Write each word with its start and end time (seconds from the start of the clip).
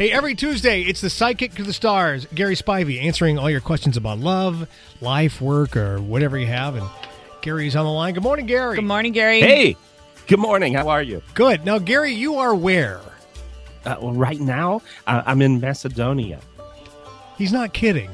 Hey, 0.00 0.10
every 0.12 0.34
Tuesday, 0.34 0.80
it's 0.80 1.02
the 1.02 1.10
Psychic 1.10 1.52
to 1.56 1.62
the 1.62 1.74
Stars, 1.74 2.26
Gary 2.34 2.54
Spivey, 2.54 3.02
answering 3.02 3.38
all 3.38 3.50
your 3.50 3.60
questions 3.60 3.98
about 3.98 4.18
love, 4.18 4.66
life, 5.02 5.42
work, 5.42 5.76
or 5.76 6.00
whatever 6.00 6.38
you 6.38 6.46
have. 6.46 6.74
And 6.74 6.88
Gary's 7.42 7.76
on 7.76 7.84
the 7.84 7.90
line. 7.90 8.14
Good 8.14 8.22
morning, 8.22 8.46
Gary. 8.46 8.76
Good 8.76 8.84
morning, 8.86 9.12
Gary. 9.12 9.42
Hey, 9.42 9.76
good 10.26 10.38
morning. 10.38 10.72
How 10.72 10.88
are 10.88 11.02
you? 11.02 11.20
Good. 11.34 11.66
Now, 11.66 11.78
Gary, 11.78 12.14
you 12.14 12.36
are 12.36 12.54
where? 12.54 13.02
Uh, 13.84 13.96
well, 14.00 14.14
right 14.14 14.40
now, 14.40 14.80
uh, 15.06 15.22
I'm 15.26 15.42
in 15.42 15.60
Macedonia. 15.60 16.40
He's 17.36 17.52
not 17.52 17.74
kidding. 17.74 18.10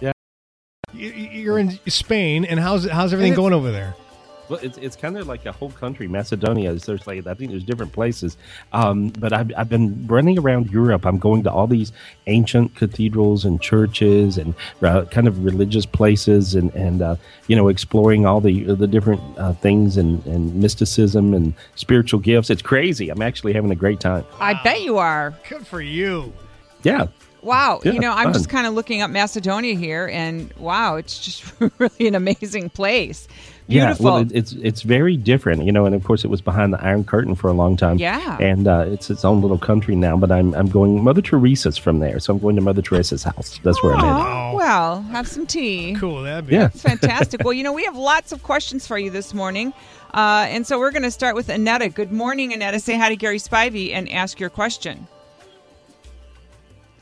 Yeah. 0.00 0.12
You- 0.92 1.10
You're 1.10 1.58
in 1.58 1.80
Spain, 1.88 2.44
and 2.44 2.60
how's 2.60 2.88
how's 2.88 3.12
everything 3.12 3.32
it's- 3.32 3.42
going 3.42 3.54
over 3.54 3.72
there? 3.72 3.96
Well, 4.48 4.60
it's, 4.62 4.78
it's 4.78 4.96
kind 4.96 5.16
of 5.18 5.26
like 5.26 5.44
a 5.46 5.52
whole 5.52 5.70
country. 5.70 6.08
Macedonia 6.08 6.70
is 6.70 6.84
there's 6.84 7.06
like 7.06 7.26
I 7.26 7.34
think 7.34 7.50
there's 7.50 7.64
different 7.64 7.92
places, 7.92 8.36
um, 8.72 9.08
but 9.10 9.32
I've, 9.32 9.52
I've 9.56 9.68
been 9.68 10.06
running 10.06 10.38
around 10.38 10.70
Europe. 10.70 11.04
I'm 11.04 11.18
going 11.18 11.42
to 11.44 11.52
all 11.52 11.66
these 11.66 11.92
ancient 12.26 12.74
cathedrals 12.74 13.44
and 13.44 13.60
churches 13.60 14.38
and 14.38 14.54
uh, 14.82 15.04
kind 15.06 15.28
of 15.28 15.44
religious 15.44 15.86
places, 15.86 16.54
and 16.54 16.74
and 16.74 17.02
uh, 17.02 17.16
you 17.46 17.56
know 17.56 17.68
exploring 17.68 18.26
all 18.26 18.40
the 18.40 18.64
the 18.74 18.86
different 18.86 19.20
uh, 19.38 19.52
things 19.54 19.96
and, 19.96 20.24
and 20.26 20.54
mysticism 20.54 21.34
and 21.34 21.54
spiritual 21.74 22.20
gifts. 22.20 22.50
It's 22.50 22.62
crazy. 22.62 23.10
I'm 23.10 23.22
actually 23.22 23.52
having 23.52 23.70
a 23.70 23.76
great 23.76 24.00
time. 24.00 24.24
I 24.40 24.54
bet 24.62 24.82
you 24.82 24.98
are. 24.98 25.34
Good 25.48 25.66
for 25.66 25.80
you. 25.80 26.32
Yeah. 26.82 27.08
Wow. 27.42 27.80
Yeah, 27.84 27.92
you 27.92 28.00
know, 28.00 28.12
I'm 28.12 28.24
fun. 28.24 28.32
just 28.32 28.48
kind 28.48 28.66
of 28.66 28.74
looking 28.74 29.00
up 29.02 29.10
Macedonia 29.10 29.74
here, 29.74 30.08
and 30.12 30.52
wow, 30.54 30.96
it's 30.96 31.18
just 31.18 31.52
really 31.78 32.08
an 32.08 32.14
amazing 32.14 32.70
place. 32.70 33.28
Beautiful. 33.68 34.06
Yeah, 34.06 34.10
well, 34.12 34.22
it, 34.22 34.32
it's 34.32 34.52
it's 34.52 34.80
very 34.80 35.16
different, 35.16 35.64
you 35.64 35.72
know, 35.72 35.84
and 35.84 35.94
of 35.94 36.02
course 36.02 36.24
it 36.24 36.28
was 36.28 36.40
behind 36.40 36.72
the 36.72 36.82
Iron 36.82 37.04
Curtain 37.04 37.34
for 37.34 37.48
a 37.48 37.52
long 37.52 37.76
time. 37.76 37.98
Yeah. 37.98 38.38
and 38.40 38.66
uh, 38.66 38.86
it's 38.88 39.10
its 39.10 39.26
own 39.26 39.42
little 39.42 39.58
country 39.58 39.94
now. 39.94 40.16
But 40.16 40.32
I'm 40.32 40.54
I'm 40.54 40.68
going 40.68 41.04
Mother 41.04 41.20
Teresa's 41.20 41.76
from 41.76 41.98
there, 41.98 42.18
so 42.18 42.32
I'm 42.32 42.38
going 42.38 42.56
to 42.56 42.62
Mother 42.62 42.80
Teresa's 42.80 43.24
house. 43.24 43.60
That's 43.62 43.82
where 43.82 43.94
I'm 43.94 44.00
at. 44.04 44.10
Aw, 44.10 44.52
well, 44.54 45.02
have 45.02 45.28
some 45.28 45.46
tea. 45.46 45.94
Cool. 45.98 46.22
That'd 46.22 46.46
be. 46.46 46.54
Yeah. 46.54 46.68
Fantastic. 46.74 47.44
well, 47.44 47.52
you 47.52 47.62
know, 47.62 47.74
we 47.74 47.84
have 47.84 47.96
lots 47.96 48.32
of 48.32 48.42
questions 48.42 48.86
for 48.86 48.98
you 48.98 49.10
this 49.10 49.34
morning. 49.34 49.74
Uh, 50.14 50.46
and 50.48 50.66
so 50.66 50.78
we're 50.78 50.90
going 50.90 51.02
to 51.02 51.10
start 51.10 51.34
with 51.34 51.50
Annetta. 51.50 51.90
Good 51.90 52.10
morning, 52.10 52.54
Annetta. 52.54 52.80
Say 52.80 52.96
hi 52.96 53.10
to 53.10 53.16
Gary 53.16 53.38
Spivey 53.38 53.92
and 53.92 54.10
ask 54.10 54.40
your 54.40 54.48
question. 54.48 55.06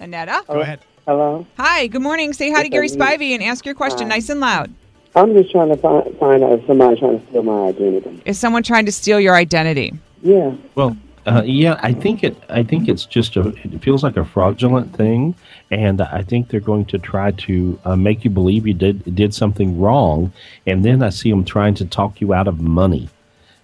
Annetta? 0.01 0.43
Go 0.49 0.61
ahead. 0.61 0.81
Hello. 1.07 1.47
Hi, 1.57 1.87
good 1.87 2.03
morning. 2.03 2.33
Say 2.33 2.51
hi 2.51 2.65
to 2.65 2.69
Gary 2.69 2.89
Spivey 2.89 3.31
and 3.31 3.43
ask 3.43 3.65
your 3.65 3.77
question 3.77 4.09
nice 4.09 4.29
and 4.29 4.41
loud. 4.41 4.75
I'm 5.17 5.33
just 5.33 5.51
trying 5.51 5.71
to 5.71 5.77
find, 5.79 6.19
find 6.19 6.45
out 6.45 6.53
if 6.53 6.67
somebody's 6.67 6.99
trying 6.99 7.21
to 7.21 7.27
steal 7.29 7.43
my 7.43 7.69
identity. 7.69 8.23
Is 8.27 8.39
someone 8.39 8.63
trying 8.63 8.85
to 8.85 8.93
steal 8.93 9.19
your 9.19 9.35
identity? 9.35 9.95
Yeah. 10.23 10.55
Well, 10.75 10.95
uh, 11.27 11.43
yeah, 11.45 11.81
I 11.83 11.93
think 11.93 12.23
it. 12.23 12.37
I 12.51 12.63
think 12.63 12.89
it's 12.89 13.07
just 13.07 13.35
a. 13.37 13.49
It 13.65 13.83
feels 13.83 14.05
like 14.05 14.17
a 14.17 14.25
fraudulent 14.25 14.95
thing, 14.95 15.35
and 15.71 16.01
I 16.01 16.23
think 16.23 16.51
they're 16.51 16.61
going 16.61 16.85
to 16.87 16.99
try 16.99 17.33
to 17.33 17.81
uh, 17.85 17.97
make 17.97 18.25
you 18.25 18.31
believe 18.31 18.67
you 18.67 18.75
did 18.75 19.15
did 19.17 19.35
something 19.35 19.81
wrong, 19.81 20.33
and 20.67 20.85
then 20.85 21.03
I 21.03 21.09
see 21.09 21.31
them 21.31 21.45
trying 21.45 21.75
to 21.77 21.87
talk 21.87 22.21
you 22.21 22.33
out 22.33 22.47
of 22.47 22.61
money. 22.61 23.09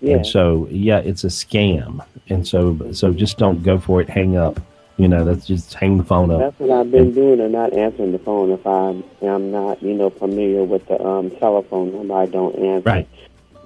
Yeah. 0.01 0.17
And 0.17 0.27
so, 0.27 0.67
yeah, 0.71 0.99
it's 0.99 1.23
a 1.23 1.29
scam, 1.29 2.05
and 2.29 2.49
so 2.49 2.93
so 2.93 3.13
just 3.13 3.39
don't 3.39 3.63
go 3.63 3.79
for 3.79 4.01
it. 4.01 4.09
Hang 4.09 4.37
up. 4.37 4.59
You 4.99 5.09
know, 5.09 5.25
that's 5.25 5.47
just 5.47 5.73
hang 5.75 5.97
the 5.99 6.05
phone 6.05 6.31
up. 6.31 6.39
That's 6.41 6.59
what 6.61 6.71
I've 6.71 6.91
been 6.91 7.13
doing 7.13 7.41
and 7.41 7.53
not 7.53 7.73
answering 7.73 8.13
the 8.13 8.19
phone 8.19 8.51
if 8.51 8.67
I 8.67 8.91
am 9.27 9.51
not, 9.51 9.83
you 9.83 9.95
know, 9.95 10.11
familiar 10.11 10.65
with 10.65 10.87
the 10.87 11.03
um, 11.03 11.31
telephone 11.31 11.93
number. 11.93 12.15
I 12.15 12.27
don't 12.27 12.55
answer. 12.57 12.89
Right. 12.89 13.09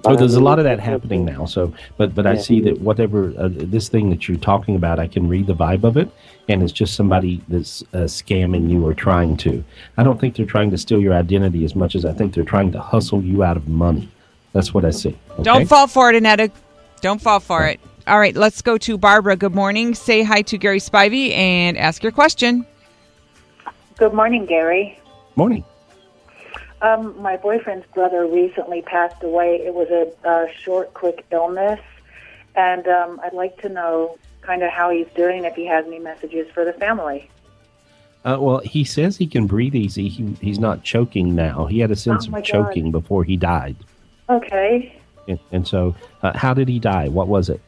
But 0.03 0.11
So 0.11 0.15
there's 0.17 0.35
a 0.35 0.39
lot 0.39 0.59
of 0.59 0.65
that 0.65 0.79
happening 0.79 1.25
now. 1.25 1.45
So, 1.45 1.73
but 1.97 2.13
but 2.13 2.25
I 2.27 2.37
see 2.37 2.61
that 2.61 2.79
whatever 2.79 3.33
uh, 3.37 3.49
this 3.51 3.89
thing 3.89 4.09
that 4.11 4.27
you're 4.27 4.37
talking 4.37 4.75
about, 4.75 4.99
I 4.99 5.07
can 5.07 5.27
read 5.27 5.47
the 5.47 5.55
vibe 5.55 5.83
of 5.83 5.97
it, 5.97 6.09
and 6.47 6.61
it's 6.63 6.71
just 6.71 6.95
somebody 6.95 7.41
that's 7.49 7.81
uh, 7.93 8.05
scamming 8.05 8.69
you 8.69 8.85
or 8.85 8.93
trying 8.93 9.35
to. 9.37 9.63
I 9.97 10.03
don't 10.03 10.19
think 10.19 10.35
they're 10.35 10.45
trying 10.45 10.69
to 10.71 10.77
steal 10.77 11.01
your 11.01 11.13
identity 11.13 11.65
as 11.65 11.75
much 11.75 11.95
as 11.95 12.05
I 12.05 12.13
think 12.13 12.33
they're 12.33 12.45
trying 12.45 12.71
to 12.73 12.79
hustle 12.79 13.23
you 13.23 13.43
out 13.43 13.57
of 13.57 13.67
money. 13.67 14.07
That's 14.53 14.73
what 14.73 14.85
I 14.85 14.91
see. 14.91 15.17
okay? 15.31 15.43
Don't 15.43 15.65
fall 15.65 15.87
for 15.87 16.09
it, 16.09 16.15
Annetta. 16.15 16.51
Don't 17.01 17.21
fall 17.21 17.39
for 17.39 17.65
it. 17.65 17.79
All 18.07 18.19
right, 18.19 18.35
let's 18.35 18.61
go 18.61 18.77
to 18.77 18.97
Barbara. 18.97 19.35
Good 19.35 19.53
morning. 19.53 19.93
Say 19.93 20.23
hi 20.23 20.41
to 20.43 20.57
Gary 20.57 20.79
Spivey 20.79 21.35
and 21.35 21.77
ask 21.77 22.01
your 22.01 22.13
question. 22.13 22.65
Good 23.97 24.13
morning, 24.13 24.45
Gary. 24.45 24.97
Morning. 25.35 25.65
Um, 26.81 27.21
my 27.21 27.35
boyfriend's 27.35 27.85
brother 27.87 28.25
recently 28.25 28.81
passed 28.81 29.23
away. 29.23 29.61
It 29.65 29.73
was 29.73 29.89
a, 29.89 30.29
a 30.29 30.47
short, 30.61 30.93
quick 30.93 31.25
illness, 31.31 31.81
and 32.55 32.87
um, 32.87 33.19
I'd 33.25 33.33
like 33.33 33.59
to 33.63 33.69
know 33.69 34.17
kind 34.41 34.63
of 34.63 34.69
how 34.71 34.89
he's 34.89 35.07
doing. 35.13 35.43
If 35.43 35.55
he 35.55 35.65
has 35.65 35.85
any 35.85 35.99
messages 35.99 36.47
for 36.53 36.63
the 36.63 36.73
family. 36.73 37.29
Uh, 38.23 38.37
well, 38.39 38.59
he 38.59 38.85
says 38.85 39.17
he 39.17 39.27
can 39.27 39.47
breathe 39.47 39.75
easy. 39.75 40.07
He, 40.07 40.33
he's 40.39 40.59
not 40.59 40.83
choking 40.83 41.35
now. 41.35 41.65
He 41.65 41.79
had 41.79 41.91
a 41.91 41.95
sense 41.95 42.27
Oh, 42.27 42.31
my 42.31 42.39
of 42.39 42.45
God. 42.45 42.51
choking 42.51 42.91
before 42.91 43.25
he 43.25 43.35
died. 43.35 43.75
Okay. 44.29 44.97
And, 45.27 45.39
and 45.51 45.67
so, 45.67 45.93
uh, 46.23 46.37
how 46.37 46.53
did 46.53 46.69
he 46.69 46.79
die? 46.79 47.09
What 47.09 47.27
was 47.27 47.49
it? 47.49 47.59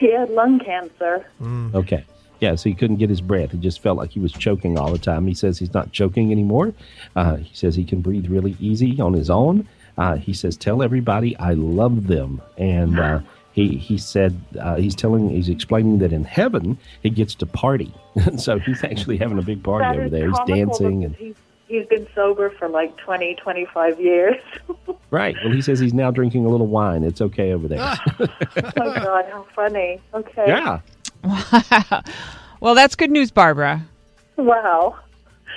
He 0.00 0.10
had 0.12 0.30
lung 0.30 0.58
cancer. 0.58 1.26
Okay. 1.74 2.04
Yeah, 2.40 2.54
so 2.54 2.70
he 2.70 2.74
couldn't 2.74 2.96
get 2.96 3.10
his 3.10 3.20
breath. 3.20 3.52
He 3.52 3.58
just 3.58 3.82
felt 3.82 3.98
like 3.98 4.10
he 4.10 4.18
was 4.18 4.32
choking 4.32 4.78
all 4.78 4.90
the 4.90 4.98
time. 4.98 5.26
He 5.26 5.34
says 5.34 5.58
he's 5.58 5.74
not 5.74 5.92
choking 5.92 6.32
anymore. 6.32 6.72
Uh, 7.14 7.36
he 7.36 7.54
says 7.54 7.76
he 7.76 7.84
can 7.84 8.00
breathe 8.00 8.28
really 8.28 8.56
easy 8.58 8.98
on 8.98 9.12
his 9.12 9.28
own. 9.28 9.68
Uh, 9.98 10.16
he 10.16 10.32
says, 10.32 10.56
"Tell 10.56 10.82
everybody 10.82 11.36
I 11.36 11.52
love 11.52 12.06
them." 12.06 12.40
And 12.56 12.98
uh, 12.98 13.20
he 13.52 13.76
he 13.76 13.98
said 13.98 14.40
uh, 14.58 14.76
he's 14.76 14.94
telling 14.94 15.28
he's 15.28 15.50
explaining 15.50 15.98
that 15.98 16.14
in 16.14 16.24
heaven 16.24 16.78
he 17.02 17.10
gets 17.10 17.34
to 17.36 17.46
party. 17.46 17.92
so 18.38 18.58
he's 18.58 18.82
actually 18.82 19.18
having 19.18 19.38
a 19.38 19.42
big 19.42 19.62
party 19.62 19.84
That 19.84 19.96
over 19.98 20.08
there. 20.08 20.28
He's 20.28 20.38
dancing 20.46 21.04
and 21.04 21.14
he's, 21.16 21.36
he's 21.70 21.86
been 21.86 22.06
sober 22.14 22.50
for 22.50 22.68
like 22.68 22.96
20, 22.98 23.36
25 23.36 24.00
years. 24.00 24.36
right. 25.10 25.36
Well, 25.42 25.52
he 25.52 25.62
says 25.62 25.78
he's 25.78 25.94
now 25.94 26.10
drinking 26.10 26.44
a 26.44 26.48
little 26.48 26.66
wine. 26.66 27.04
It's 27.04 27.20
okay 27.20 27.52
over 27.52 27.68
there. 27.68 27.78
oh, 28.20 28.26
God, 28.76 29.24
how 29.30 29.46
funny. 29.54 30.00
Okay. 30.12 30.44
yeah. 30.46 30.80
Wow. 31.24 32.02
Well, 32.62 32.74
that's 32.74 32.94
good 32.94 33.10
news, 33.10 33.30
Barbara. 33.30 33.82
Wow. 34.36 34.98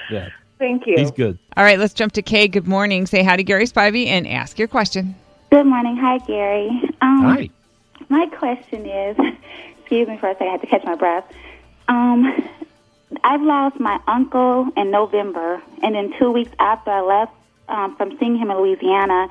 Yeah. 0.09 0.29
Thank 0.57 0.87
you. 0.87 0.95
He's 0.97 1.11
good. 1.11 1.37
All 1.57 1.63
right, 1.65 1.77
let's 1.77 1.93
jump 1.93 2.13
to 2.13 2.21
Kay. 2.21 2.47
Good 2.47 2.65
morning. 2.65 3.05
Say 3.05 3.23
hi 3.23 3.35
to 3.35 3.43
Gary 3.43 3.65
Spivey 3.65 4.07
and 4.07 4.25
ask 4.25 4.57
your 4.57 4.69
question. 4.69 5.13
Good 5.51 5.65
morning. 5.65 5.97
Hi, 5.97 6.19
Gary. 6.19 6.69
Um, 7.01 7.23
Hi. 7.23 7.49
My 8.07 8.25
question 8.27 8.85
is, 8.85 9.17
excuse 9.81 10.07
me 10.07 10.17
for 10.17 10.29
a 10.29 10.33
second, 10.35 10.47
I 10.47 10.51
had 10.51 10.61
to 10.61 10.67
catch 10.67 10.85
my 10.85 10.95
breath. 10.95 11.25
Um, 11.89 12.47
I've 13.23 13.41
lost 13.41 13.79
my 13.79 13.99
uncle 14.07 14.69
in 14.75 14.91
November, 14.91 15.61
and 15.81 15.95
then 15.95 16.13
two 16.19 16.31
weeks 16.31 16.51
after 16.59 16.91
I 16.91 17.01
left 17.01 17.33
um, 17.67 17.95
from 17.95 18.17
seeing 18.19 18.37
him 18.37 18.51
in 18.51 18.57
Louisiana, 18.57 19.29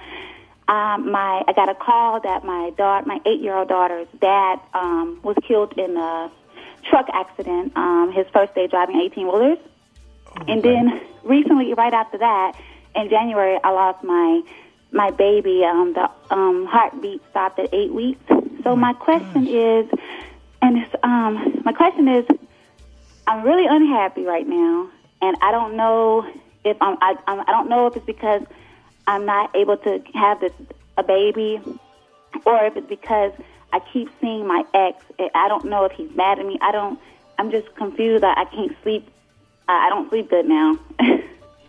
um, 0.69 1.11
my 1.11 1.43
I 1.47 1.53
got 1.55 1.69
a 1.69 1.75
call 1.75 2.21
that 2.21 2.45
my 2.45 2.71
daughter, 2.77 3.07
my 3.07 3.21
eight-year-old 3.27 3.69
daughter's 3.69 4.09
dad, 4.21 4.61
um, 4.75 5.21
was 5.23 5.37
killed 5.47 5.73
in 5.79 5.97
a 5.97 6.31
truck 6.89 7.07
accident. 7.13 7.77
Um, 7.77 8.13
his 8.13 8.27
first 8.33 8.55
day 8.55 8.67
driving 8.67 9.01
eighteen-wheelers, 9.01 9.59
and 10.49 10.63
then 10.63 11.01
recently, 11.23 11.75
right 11.75 11.93
after 11.93 12.19
that, 12.19 12.57
in 12.95 13.09
January, 13.09 13.59
I 13.63 13.71
lost 13.71 14.05
my 14.05 14.43
my 14.93 15.11
baby. 15.11 15.65
Um, 15.65 15.95
the 15.95 16.11
um, 16.31 16.67
heartbeat 16.67 17.23
stopped 17.31 17.59
at 17.59 17.73
eight 17.73 17.93
weeks. 17.93 18.23
So 18.63 18.77
my 18.77 18.93
question 18.93 19.49
is, 19.49 19.91
and 20.61 20.79
it's, 20.79 20.95
um, 21.03 21.63
my 21.65 21.73
question 21.73 22.07
is, 22.07 22.25
I'm 23.27 23.45
really 23.45 23.67
unhappy 23.67 24.25
right 24.25 24.47
now, 24.47 24.89
and 25.21 25.37
I 25.43 25.51
don't 25.53 25.77
know 25.77 26.27
if 26.65 26.77
I'm. 26.81 26.97
I, 27.01 27.17
I'm 27.27 27.41
I 27.41 27.51
don't 27.53 27.69
know 27.69 27.87
if 27.87 27.97
it's 27.97 28.07
because 28.07 28.43
I'm 29.07 29.25
not 29.25 29.55
able 29.55 29.77
to 29.79 30.03
have 30.15 30.41
this 30.41 30.53
a 30.97 31.03
baby, 31.03 31.61
or 32.45 32.65
if 32.65 32.77
it's 32.77 32.89
because 32.89 33.33
I 33.73 33.81
keep 33.93 34.11
seeing 34.21 34.47
my 34.47 34.65
ex. 34.75 35.05
I 35.35 35.49
don't 35.49 35.67
know 35.67 35.85
if 35.85 35.93
he's 35.93 36.11
mad 36.17 36.39
at 36.39 36.47
me. 36.47 36.59
I 36.61 36.73
don't. 36.73 36.99
I'm 37.39 37.51
just 37.51 37.75
confused. 37.77 38.25
I, 38.25 38.33
I 38.33 38.45
can't 38.47 38.77
sleep. 38.83 39.09
I, 39.69 39.87
I 39.87 39.89
don't 39.89 40.09
sleep 40.11 40.31
good 40.31 40.47
now. 40.47 40.79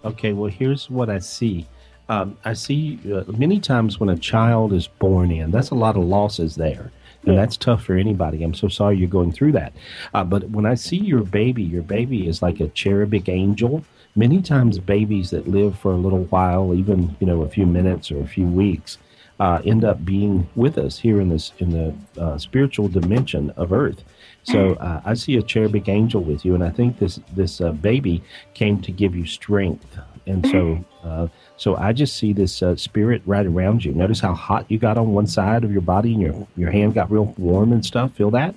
Okay, 0.05 0.33
well, 0.33 0.51
here's 0.51 0.89
what 0.89 1.09
I 1.09 1.19
see. 1.19 1.65
Um, 2.09 2.37
I 2.43 2.53
see 2.53 2.99
uh, 3.11 3.23
many 3.31 3.59
times 3.59 3.99
when 3.99 4.09
a 4.09 4.17
child 4.17 4.73
is 4.73 4.87
born 4.87 5.31
in, 5.31 5.51
that's 5.51 5.69
a 5.69 5.75
lot 5.75 5.95
of 5.95 6.03
losses 6.03 6.55
there. 6.55 6.91
And 7.25 7.37
that's 7.37 7.57
tough 7.57 7.83
for 7.83 7.95
anybody. 7.95 8.43
I'm 8.43 8.53
so 8.53 8.67
sorry 8.67 8.97
you're 8.97 9.07
going 9.07 9.31
through 9.31 9.53
that. 9.53 9.73
Uh, 10.13 10.23
but 10.23 10.49
when 10.49 10.65
I 10.65 10.75
see 10.75 10.97
your 10.97 11.23
baby, 11.23 11.63
your 11.63 11.83
baby 11.83 12.27
is 12.27 12.41
like 12.41 12.59
a 12.59 12.67
cherubic 12.69 13.29
angel. 13.29 13.85
Many 14.15 14.41
times, 14.41 14.77
babies 14.79 15.31
that 15.31 15.47
live 15.47 15.79
for 15.79 15.91
a 15.91 15.97
little 15.97 16.25
while, 16.25 16.73
even 16.75 17.15
you 17.19 17.25
know 17.25 17.41
a 17.41 17.49
few 17.49 17.65
minutes 17.65 18.11
or 18.11 18.21
a 18.21 18.27
few 18.27 18.45
weeks, 18.45 18.97
uh, 19.39 19.61
end 19.65 19.83
up 19.83 20.05
being 20.05 20.47
with 20.55 20.77
us 20.77 20.99
here 20.99 21.19
in 21.19 21.29
this 21.29 21.51
in 21.57 21.71
the 21.71 22.21
uh, 22.21 22.37
spiritual 22.37 22.87
dimension 22.89 23.49
of 23.51 23.71
Earth. 23.71 24.03
So 24.43 24.73
uh, 24.73 25.01
I 25.05 25.13
see 25.13 25.37
a 25.37 25.41
cherubic 25.41 25.87
angel 25.87 26.21
with 26.21 26.43
you, 26.43 26.53
and 26.53 26.63
I 26.63 26.69
think 26.69 26.99
this 26.99 27.19
this 27.33 27.61
uh, 27.61 27.71
baby 27.71 28.21
came 28.53 28.81
to 28.81 28.91
give 28.91 29.15
you 29.15 29.25
strength. 29.25 29.97
And 30.25 30.45
so, 30.47 30.85
uh, 31.03 31.27
so 31.57 31.75
I 31.75 31.91
just 31.91 32.15
see 32.15 32.31
this 32.31 32.63
uh, 32.63 32.75
spirit 32.77 33.21
right 33.25 33.45
around 33.45 33.83
you. 33.83 33.93
Notice 33.93 34.21
how 34.21 34.33
hot 34.33 34.65
you 34.69 34.77
got 34.77 34.97
on 34.97 35.13
one 35.13 35.27
side 35.27 35.63
of 35.63 35.71
your 35.71 35.81
body, 35.81 36.13
and 36.13 36.21
your 36.21 36.47
your 36.55 36.71
hand 36.71 36.93
got 36.93 37.11
real 37.11 37.33
warm 37.37 37.71
and 37.73 37.85
stuff. 37.85 38.13
Feel 38.13 38.31
that? 38.31 38.55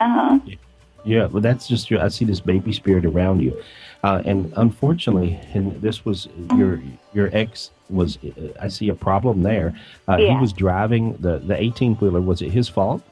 Uh 0.00 0.08
huh. 0.08 0.38
Yeah, 1.04 1.26
well, 1.26 1.42
that's 1.42 1.68
just 1.68 1.90
your. 1.90 2.02
I 2.02 2.08
see 2.08 2.24
this 2.24 2.40
baby 2.40 2.72
spirit 2.72 3.04
around 3.04 3.40
you, 3.42 3.62
uh, 4.02 4.22
and 4.24 4.52
unfortunately, 4.56 5.38
and 5.52 5.80
this 5.82 6.04
was 6.04 6.28
your 6.56 6.82
your 7.12 7.28
ex 7.32 7.70
was. 7.90 8.18
Uh, 8.24 8.48
I 8.60 8.68
see 8.68 8.88
a 8.88 8.94
problem 8.94 9.42
there. 9.42 9.74
Uh, 10.08 10.16
He 10.16 10.34
was 10.36 10.52
driving 10.52 11.14
the 11.18 11.38
the 11.38 11.60
eighteen 11.60 11.94
wheeler. 11.96 12.22
Was 12.22 12.40
it 12.40 12.50
his 12.50 12.68
fault? 12.68 13.02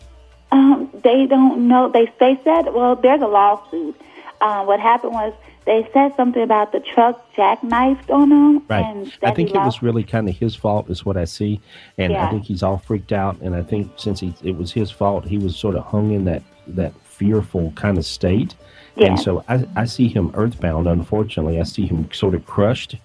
Um, 0.52 0.91
they 1.02 1.26
don't 1.26 1.68
know. 1.68 1.90
They 1.90 2.12
they 2.18 2.40
said, 2.44 2.72
well, 2.72 2.96
there's 2.96 3.22
a 3.22 3.26
lawsuit. 3.26 4.00
Uh, 4.40 4.64
what 4.64 4.80
happened 4.80 5.12
was 5.12 5.32
they 5.64 5.88
said 5.92 6.14
something 6.16 6.42
about 6.42 6.72
the 6.72 6.80
truck 6.80 7.32
jackknifed 7.34 8.10
on 8.10 8.30
them. 8.30 8.66
Right. 8.68 8.84
And 8.84 9.12
I 9.22 9.30
think 9.30 9.50
it 9.50 9.56
was 9.56 9.82
really 9.82 10.02
kind 10.02 10.28
of 10.28 10.36
his 10.36 10.56
fault, 10.56 10.90
is 10.90 11.04
what 11.04 11.16
I 11.16 11.24
see, 11.24 11.60
and 11.98 12.16
I 12.16 12.30
think 12.30 12.44
he's 12.44 12.62
all 12.62 12.78
freaked 12.78 13.12
out. 13.12 13.40
And 13.40 13.54
I 13.54 13.62
think 13.62 13.92
since 13.96 14.20
he 14.20 14.34
it 14.42 14.56
was 14.56 14.72
his 14.72 14.90
fault, 14.90 15.24
he 15.24 15.38
was 15.38 15.56
sort 15.56 15.76
of 15.76 15.84
hung 15.84 16.12
in 16.12 16.24
that 16.24 16.42
that 16.66 16.92
fearful 17.04 17.72
kind 17.76 17.98
of 17.98 18.04
state. 18.04 18.54
Yeah. 18.96 19.08
And 19.08 19.20
so 19.20 19.44
I, 19.48 19.64
I 19.76 19.84
see 19.84 20.08
him 20.08 20.32
earthbound. 20.34 20.86
Unfortunately, 20.86 21.60
I 21.60 21.62
see 21.62 21.86
him 21.86 22.10
sort 22.12 22.34
of 22.34 22.44
crushed 22.46 22.96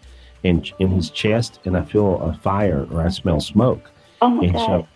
in 0.43 0.65
in 0.79 0.89
his 0.89 1.09
chest, 1.09 1.59
and 1.65 1.77
I 1.77 1.83
feel 1.83 2.19
a 2.21 2.33
fire 2.33 2.87
or 2.91 3.01
I 3.01 3.09
smell 3.09 3.39
smoke. 3.39 3.91
Oh 4.21 4.29
my 4.29 4.45
and 4.45 4.53
God. 4.53 4.65
so 4.65 4.87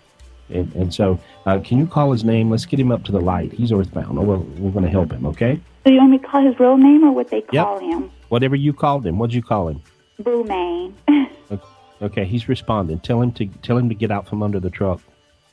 and, 0.51 0.73
and 0.75 0.93
so 0.93 1.19
uh, 1.45 1.59
can 1.59 1.77
you 1.79 1.87
call 1.87 2.11
his 2.11 2.23
name? 2.23 2.49
Let's 2.49 2.65
get 2.65 2.79
him 2.79 2.91
up 2.91 3.03
to 3.05 3.11
the 3.11 3.19
light. 3.21 3.51
He's 3.53 3.71
earthbound. 3.71 4.17
Oh, 4.17 4.21
well, 4.23 4.39
we're 4.57 4.71
going 4.71 4.85
to 4.85 4.91
help 4.91 5.11
him. 5.11 5.25
Okay. 5.27 5.59
So 5.83 5.91
you 5.91 5.97
want 5.97 6.11
me 6.11 6.17
to 6.19 6.27
call 6.27 6.45
his 6.45 6.59
real 6.59 6.77
name 6.77 7.03
or 7.03 7.11
what 7.11 7.29
they 7.29 7.43
Yep. 7.51 7.65
call 7.65 7.79
him? 7.79 8.11
Whatever 8.29 8.55
you 8.55 8.73
called 8.73 9.05
him, 9.05 9.17
what'd 9.17 9.33
you 9.33 9.41
call 9.41 9.67
him? 9.69 9.81
Boomane. 10.21 10.93
Okay, 12.01 12.25
he's 12.25 12.49
responding. 12.49 12.99
Tell 13.01 13.21
him 13.21 13.31
to 13.33 13.45
tell 13.61 13.77
him 13.77 13.87
to 13.89 13.93
get 13.93 14.09
out 14.09 14.27
from 14.27 14.41
under 14.41 14.59
the 14.59 14.71
truck. 14.71 15.01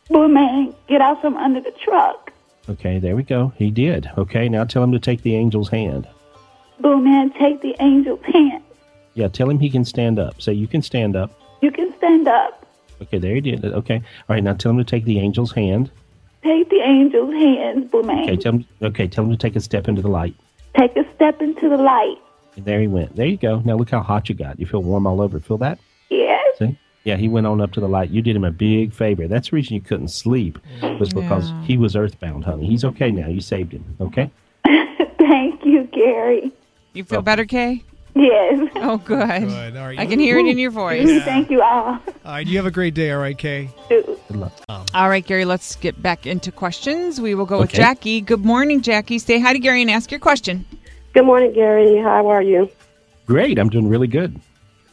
Boomane, 0.08 0.74
get 0.88 1.02
out 1.02 1.20
from 1.20 1.36
under 1.36 1.60
the 1.60 1.72
truck. 1.72 2.32
Okay, 2.70 2.98
there 2.98 3.14
we 3.16 3.22
go. 3.22 3.52
He 3.56 3.70
did. 3.70 4.10
Okay, 4.16 4.48
now 4.48 4.64
tell 4.64 4.82
him 4.82 4.92
to 4.92 4.98
take 4.98 5.20
the 5.20 5.36
angel's 5.36 5.68
hand. 5.68 6.08
Boo 6.80 7.00
Man, 7.02 7.30
take 7.32 7.60
the 7.60 7.74
angel's 7.80 8.24
hand. 8.24 8.62
Yeah, 9.14 9.28
tell 9.28 9.50
him 9.50 9.58
he 9.58 9.68
can 9.68 9.84
stand 9.84 10.18
up. 10.18 10.40
Say 10.40 10.52
you 10.52 10.68
can 10.68 10.80
stand 10.80 11.16
up. 11.16 11.32
You 11.60 11.70
can 11.70 11.92
stand 11.98 12.28
up. 12.28 12.64
Okay, 13.08 13.18
there 13.18 13.34
he 13.34 13.40
did. 13.40 13.64
Okay. 13.64 13.96
All 13.96 14.34
right, 14.34 14.42
now 14.44 14.52
tell 14.54 14.70
him 14.70 14.78
to 14.78 14.84
take 14.84 15.04
the 15.04 15.18
angel's 15.18 15.52
hand. 15.52 15.90
Take 16.42 16.68
the 16.70 16.80
angel's 16.82 17.32
hands, 17.34 17.90
Boomane. 17.90 18.24
Okay, 18.24 18.36
tell 18.36 18.52
him 18.52 18.64
okay, 18.82 19.08
tell 19.08 19.24
him 19.24 19.30
to 19.30 19.36
take 19.36 19.56
a 19.56 19.60
step 19.60 19.88
into 19.88 20.02
the 20.02 20.08
light. 20.08 20.34
Take 20.76 20.96
a 20.96 21.04
step 21.14 21.40
into 21.42 21.68
the 21.68 21.76
light. 21.78 22.16
And 22.56 22.64
there 22.64 22.80
he 22.80 22.86
went. 22.86 23.16
There 23.16 23.26
you 23.26 23.36
go. 23.36 23.60
Now 23.64 23.74
look 23.76 23.90
how 23.90 24.00
hot 24.00 24.28
you 24.28 24.34
got. 24.34 24.58
You 24.60 24.66
feel 24.66 24.82
warm 24.82 25.06
all 25.06 25.20
over. 25.20 25.40
Feel 25.40 25.58
that? 25.58 25.78
Yes. 26.10 26.58
See? 26.58 26.78
Yeah, 27.04 27.16
he 27.16 27.28
went 27.28 27.46
on 27.46 27.60
up 27.60 27.72
to 27.72 27.80
the 27.80 27.88
light. 27.88 28.10
You 28.10 28.20
did 28.22 28.36
him 28.36 28.44
a 28.44 28.50
big 28.50 28.92
favor. 28.92 29.26
That's 29.26 29.50
the 29.50 29.56
reason 29.56 29.74
you 29.74 29.80
couldn't 29.80 30.08
sleep 30.08 30.58
was 31.00 31.12
because 31.12 31.50
Yeah. 31.50 31.62
he 31.64 31.76
was 31.78 31.96
earthbound, 31.96 32.44
honey. 32.44 32.66
He's 32.66 32.84
okay 32.84 33.10
now. 33.10 33.28
You 33.28 33.40
saved 33.40 33.72
him. 33.72 33.84
Okay? 34.00 34.30
Thank 35.18 35.64
you, 35.64 35.84
Gary. 35.92 36.52
You 36.92 37.04
feel 37.04 37.22
better, 37.22 37.44
Kay? 37.46 37.82
Yes. 38.18 38.68
Oh, 38.76 38.96
good. 38.98 39.48
Good. 39.48 39.76
All 39.76 39.86
right. 39.86 39.98
I 39.98 40.04
can 40.06 40.18
hear 40.18 40.38
it 40.38 40.46
in 40.46 40.58
your 40.58 40.72
voice. 40.72 41.08
Thank 41.24 41.50
you 41.50 41.62
all. 41.62 41.86
All 41.86 42.00
right. 42.24 42.46
You 42.46 42.56
have 42.56 42.66
a 42.66 42.70
great 42.70 42.94
day. 42.94 43.12
All 43.12 43.20
right, 43.20 43.38
Kay. 43.38 43.70
Good 43.88 44.18
luck. 44.30 44.52
All 44.68 45.08
right, 45.08 45.24
Gary, 45.24 45.44
let's 45.44 45.76
get 45.76 46.02
back 46.02 46.26
into 46.26 46.50
questions. 46.50 47.20
We 47.20 47.36
will 47.36 47.46
go 47.46 47.60
with 47.60 47.70
Jackie. 47.70 48.20
Good 48.20 48.44
morning, 48.44 48.80
Jackie. 48.80 49.20
Say 49.20 49.38
hi 49.38 49.52
to 49.52 49.58
Gary 49.60 49.82
and 49.82 49.90
ask 49.90 50.10
your 50.10 50.18
question. 50.20 50.64
Good 51.14 51.26
morning, 51.26 51.52
Gary. 51.52 51.98
How 51.98 52.26
are 52.28 52.42
you? 52.42 52.68
Great. 53.26 53.58
I'm 53.58 53.68
doing 53.68 53.88
really 53.88 54.08
good. 54.08 54.40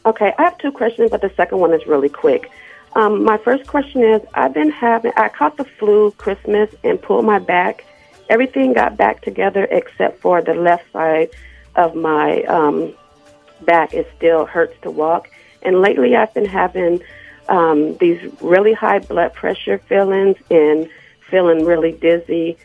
Okay, 0.04 0.32
I 0.38 0.42
have 0.44 0.58
two 0.58 0.70
questions, 0.70 1.10
but 1.10 1.20
the 1.20 1.32
second 1.36 1.58
one 1.58 1.74
is 1.74 1.84
really 1.86 2.08
quick. 2.08 2.48
Um, 2.94 3.24
my 3.24 3.38
first 3.38 3.66
question 3.66 4.04
is 4.04 4.22
I've 4.34 4.54
been 4.54 4.70
having, 4.70 5.12
I 5.16 5.28
caught 5.28 5.56
the 5.56 5.64
flu 5.64 6.12
Christmas 6.12 6.72
and 6.84 7.02
pulled 7.02 7.24
my 7.24 7.40
back. 7.40 7.84
Everything 8.28 8.72
got 8.72 8.96
back 8.96 9.22
together 9.22 9.66
except 9.70 10.20
for 10.20 10.42
the 10.42 10.54
left 10.54 10.90
side 10.92 11.30
of 11.74 11.94
my 11.94 12.42
um, 12.44 12.94
back. 13.62 13.94
It 13.94 14.10
still 14.16 14.46
hurts 14.46 14.76
to 14.82 14.90
walk. 14.90 15.30
And 15.62 15.80
lately 15.80 16.16
I've 16.16 16.32
been 16.34 16.46
having 16.46 17.02
um, 17.48 17.96
these 17.98 18.20
really 18.40 18.72
high 18.72 18.98
blood 19.00 19.34
pressure 19.34 19.78
feelings 19.78 20.36
and 20.50 20.88
feeling 21.30 21.64
really 21.64 21.92
dizzy. 21.92 22.56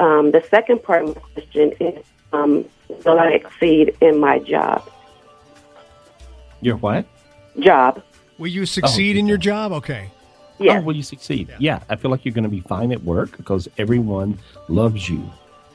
Um, 0.00 0.30
the 0.30 0.42
second 0.50 0.82
part 0.82 1.04
of 1.04 1.16
my 1.16 1.22
question 1.34 1.72
is 1.80 2.04
um, 2.32 2.64
will 3.04 3.18
I 3.18 3.30
exceed 3.30 3.96
in 4.00 4.18
my 4.18 4.38
job? 4.38 4.90
You're 6.60 6.76
what? 6.76 7.06
Job. 7.58 8.02
Will 8.38 8.48
you 8.48 8.66
succeed 8.66 9.16
in 9.16 9.26
your 9.26 9.38
job? 9.38 9.72
Okay. 9.72 10.10
Yeah. 10.58 10.78
Oh, 10.78 10.82
will 10.82 10.96
you 10.96 11.02
succeed? 11.02 11.54
Yeah. 11.58 11.82
I 11.88 11.96
feel 11.96 12.10
like 12.10 12.24
you're 12.24 12.34
going 12.34 12.44
to 12.44 12.50
be 12.50 12.60
fine 12.60 12.92
at 12.92 13.02
work 13.02 13.36
because 13.36 13.68
everyone 13.78 14.38
loves 14.68 15.08
you. 15.08 15.30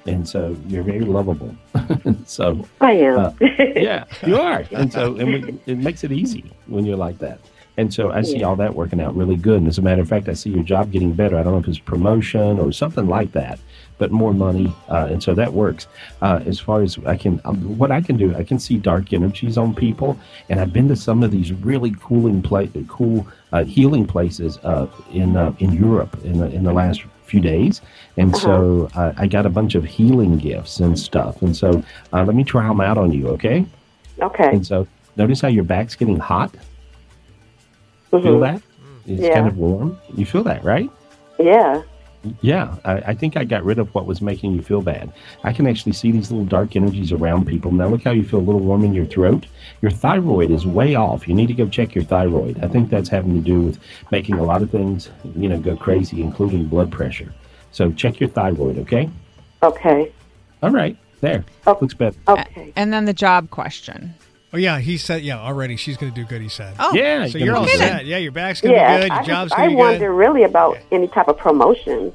And 0.05 0.27
so 0.27 0.55
you're 0.67 0.83
very 0.83 1.01
lovable. 1.01 1.55
so, 2.25 2.67
I 2.79 2.93
am. 2.93 3.19
uh, 3.19 3.33
yeah, 3.75 4.05
you 4.25 4.37
are. 4.37 4.65
And 4.71 4.91
so 4.91 5.15
and 5.17 5.27
we, 5.27 5.59
it 5.67 5.77
makes 5.77 6.03
it 6.03 6.11
easy 6.11 6.51
when 6.67 6.85
you're 6.85 6.97
like 6.97 7.19
that. 7.19 7.39
And 7.77 7.93
so 7.93 8.11
I 8.11 8.21
see 8.21 8.39
Yeah. 8.39 8.47
all 8.47 8.55
that 8.57 8.75
working 8.75 8.99
out 8.99 9.15
really 9.15 9.37
good. 9.37 9.57
And 9.59 9.67
as 9.67 9.77
a 9.77 9.81
matter 9.81 10.01
of 10.01 10.09
fact, 10.09 10.27
I 10.27 10.33
see 10.33 10.49
your 10.49 10.63
job 10.63 10.91
getting 10.91 11.13
better. 11.13 11.37
I 11.37 11.43
don't 11.43 11.53
know 11.53 11.59
if 11.59 11.67
it's 11.67 11.79
promotion 11.79 12.59
or 12.59 12.71
something 12.73 13.07
like 13.07 13.31
that, 13.31 13.59
but 13.97 14.11
more 14.11 14.33
money. 14.33 14.73
Uh, 14.89 15.07
and 15.09 15.23
so 15.23 15.33
that 15.35 15.53
works. 15.53 15.87
Uh, 16.21 16.41
as 16.45 16.59
far 16.59 16.81
as 16.81 16.97
I 17.05 17.15
can, 17.15 17.39
um, 17.45 17.77
what 17.77 17.89
I 17.91 18.01
can 18.01 18.17
do, 18.17 18.35
I 18.35 18.43
can 18.43 18.59
see 18.59 18.77
dark 18.77 19.13
energies 19.13 19.57
on 19.57 19.73
people. 19.73 20.19
And 20.49 20.59
I've 20.59 20.73
been 20.73 20.89
to 20.89 20.95
some 20.97 21.23
of 21.23 21.31
these 21.31 21.53
really 21.53 21.95
cooling, 22.01 22.41
pla- 22.41 22.65
cool 22.89 23.25
uh, 23.53 23.63
healing 23.63 24.05
places 24.05 24.57
uh, 24.63 24.87
in 25.13 25.37
uh, 25.37 25.53
in 25.59 25.71
Europe 25.73 26.17
in 26.25 26.39
the, 26.39 26.47
in 26.51 26.63
the 26.63 26.73
last 26.73 27.03
few 27.31 27.39
days. 27.39 27.81
And 28.17 28.35
so 28.35 28.89
uh, 28.95 29.13
I 29.17 29.25
got 29.27 29.45
a 29.45 29.49
bunch 29.49 29.73
of 29.75 29.83
healing 29.85 30.37
gifts 30.37 30.79
and 30.81 30.99
stuff. 30.99 31.41
And 31.41 31.55
so 31.55 31.81
uh, 32.13 32.23
let 32.25 32.35
me 32.35 32.43
try 32.43 32.67
them 32.67 32.81
out 32.81 32.97
on 32.97 33.11
you, 33.11 33.27
okay? 33.29 33.65
okay. 34.21 34.49
And 34.49 34.67
so 34.67 34.85
notice 35.15 35.39
how 35.41 35.47
your 35.47 35.63
back's 35.63 35.95
getting 35.95 36.17
hot. 36.19 36.51
Feel 38.11 38.21
Mhm. 38.21 38.41
that? 38.41 38.61
It's 39.07 39.23
Yeah. 39.23 39.33
kind 39.35 39.47
of 39.47 39.57
warm. 39.57 39.97
You 40.15 40.25
feel 40.25 40.43
that, 40.43 40.63
right? 40.63 40.89
Yeah. 41.39 41.81
Yeah, 42.41 42.75
I, 42.85 42.93
I 42.97 43.13
think 43.15 43.35
I 43.35 43.43
got 43.43 43.63
rid 43.63 43.79
of 43.79 43.93
what 43.95 44.05
was 44.05 44.21
making 44.21 44.53
you 44.53 44.61
feel 44.61 44.81
bad. 44.81 45.11
I 45.43 45.53
can 45.53 45.65
actually 45.65 45.93
see 45.93 46.11
these 46.11 46.31
little 46.31 46.45
dark 46.45 46.75
energies 46.75 47.11
around 47.11 47.47
people. 47.47 47.71
Now, 47.71 47.87
look 47.87 48.03
how 48.03 48.11
you 48.11 48.23
feel 48.23 48.39
a 48.39 48.41
little 48.41 48.61
warm 48.61 48.83
in 48.83 48.93
your 48.93 49.05
throat. 49.05 49.47
Your 49.81 49.91
thyroid 49.91 50.51
is 50.51 50.65
way 50.65 50.93
off. 50.93 51.27
You 51.27 51.33
need 51.33 51.47
to 51.47 51.55
go 51.55 51.67
check 51.67 51.95
your 51.95 52.03
thyroid. 52.03 52.63
I 52.63 52.67
think 52.67 52.89
that's 52.89 53.09
having 53.09 53.33
to 53.33 53.39
do 53.39 53.61
with 53.61 53.79
making 54.11 54.35
a 54.35 54.43
lot 54.43 54.61
of 54.61 54.69
things, 54.69 55.09
you 55.35 55.49
know, 55.49 55.59
go 55.59 55.75
crazy, 55.75 56.21
including 56.21 56.67
blood 56.67 56.91
pressure. 56.91 57.33
So 57.71 57.91
check 57.91 58.19
your 58.19 58.29
thyroid, 58.29 58.77
okay? 58.79 59.09
Okay. 59.63 60.11
All 60.61 60.69
right, 60.69 60.95
there. 61.21 61.43
Oh. 61.65 61.77
Looks 61.81 61.95
better. 61.95 62.17
Okay. 62.27 62.71
And 62.75 62.93
then 62.93 63.05
the 63.05 63.13
job 63.13 63.49
question. 63.49 64.13
Oh 64.53 64.57
yeah, 64.57 64.79
he 64.79 64.97
said 64.97 65.21
yeah 65.23 65.39
already. 65.39 65.75
She's 65.77 65.95
going 65.97 66.11
to 66.13 66.15
do 66.21 66.25
good. 66.27 66.41
He 66.41 66.49
said. 66.49 66.75
Oh, 66.79 66.93
Yeah, 66.93 67.25
so 67.27 67.37
you're 67.37 67.55
all 67.55 67.65
good. 67.65 67.77
set. 67.77 68.05
Yeah, 68.05 68.17
your 68.17 68.31
back's 68.33 68.59
going 68.61 68.75
to 68.75 68.79
Yeah. 68.81 68.97
be 68.97 69.01
good. 69.03 69.07
Your 69.09 69.17
I, 69.19 69.23
job's 69.23 69.51
going 69.53 69.69
to 69.69 69.75
be 69.75 69.75
wonder 69.75 70.13
really 70.13 70.43
about 70.43 70.77
any 70.91 71.07
type 71.07 71.27
of 71.29 71.37
promotion. 71.37 72.11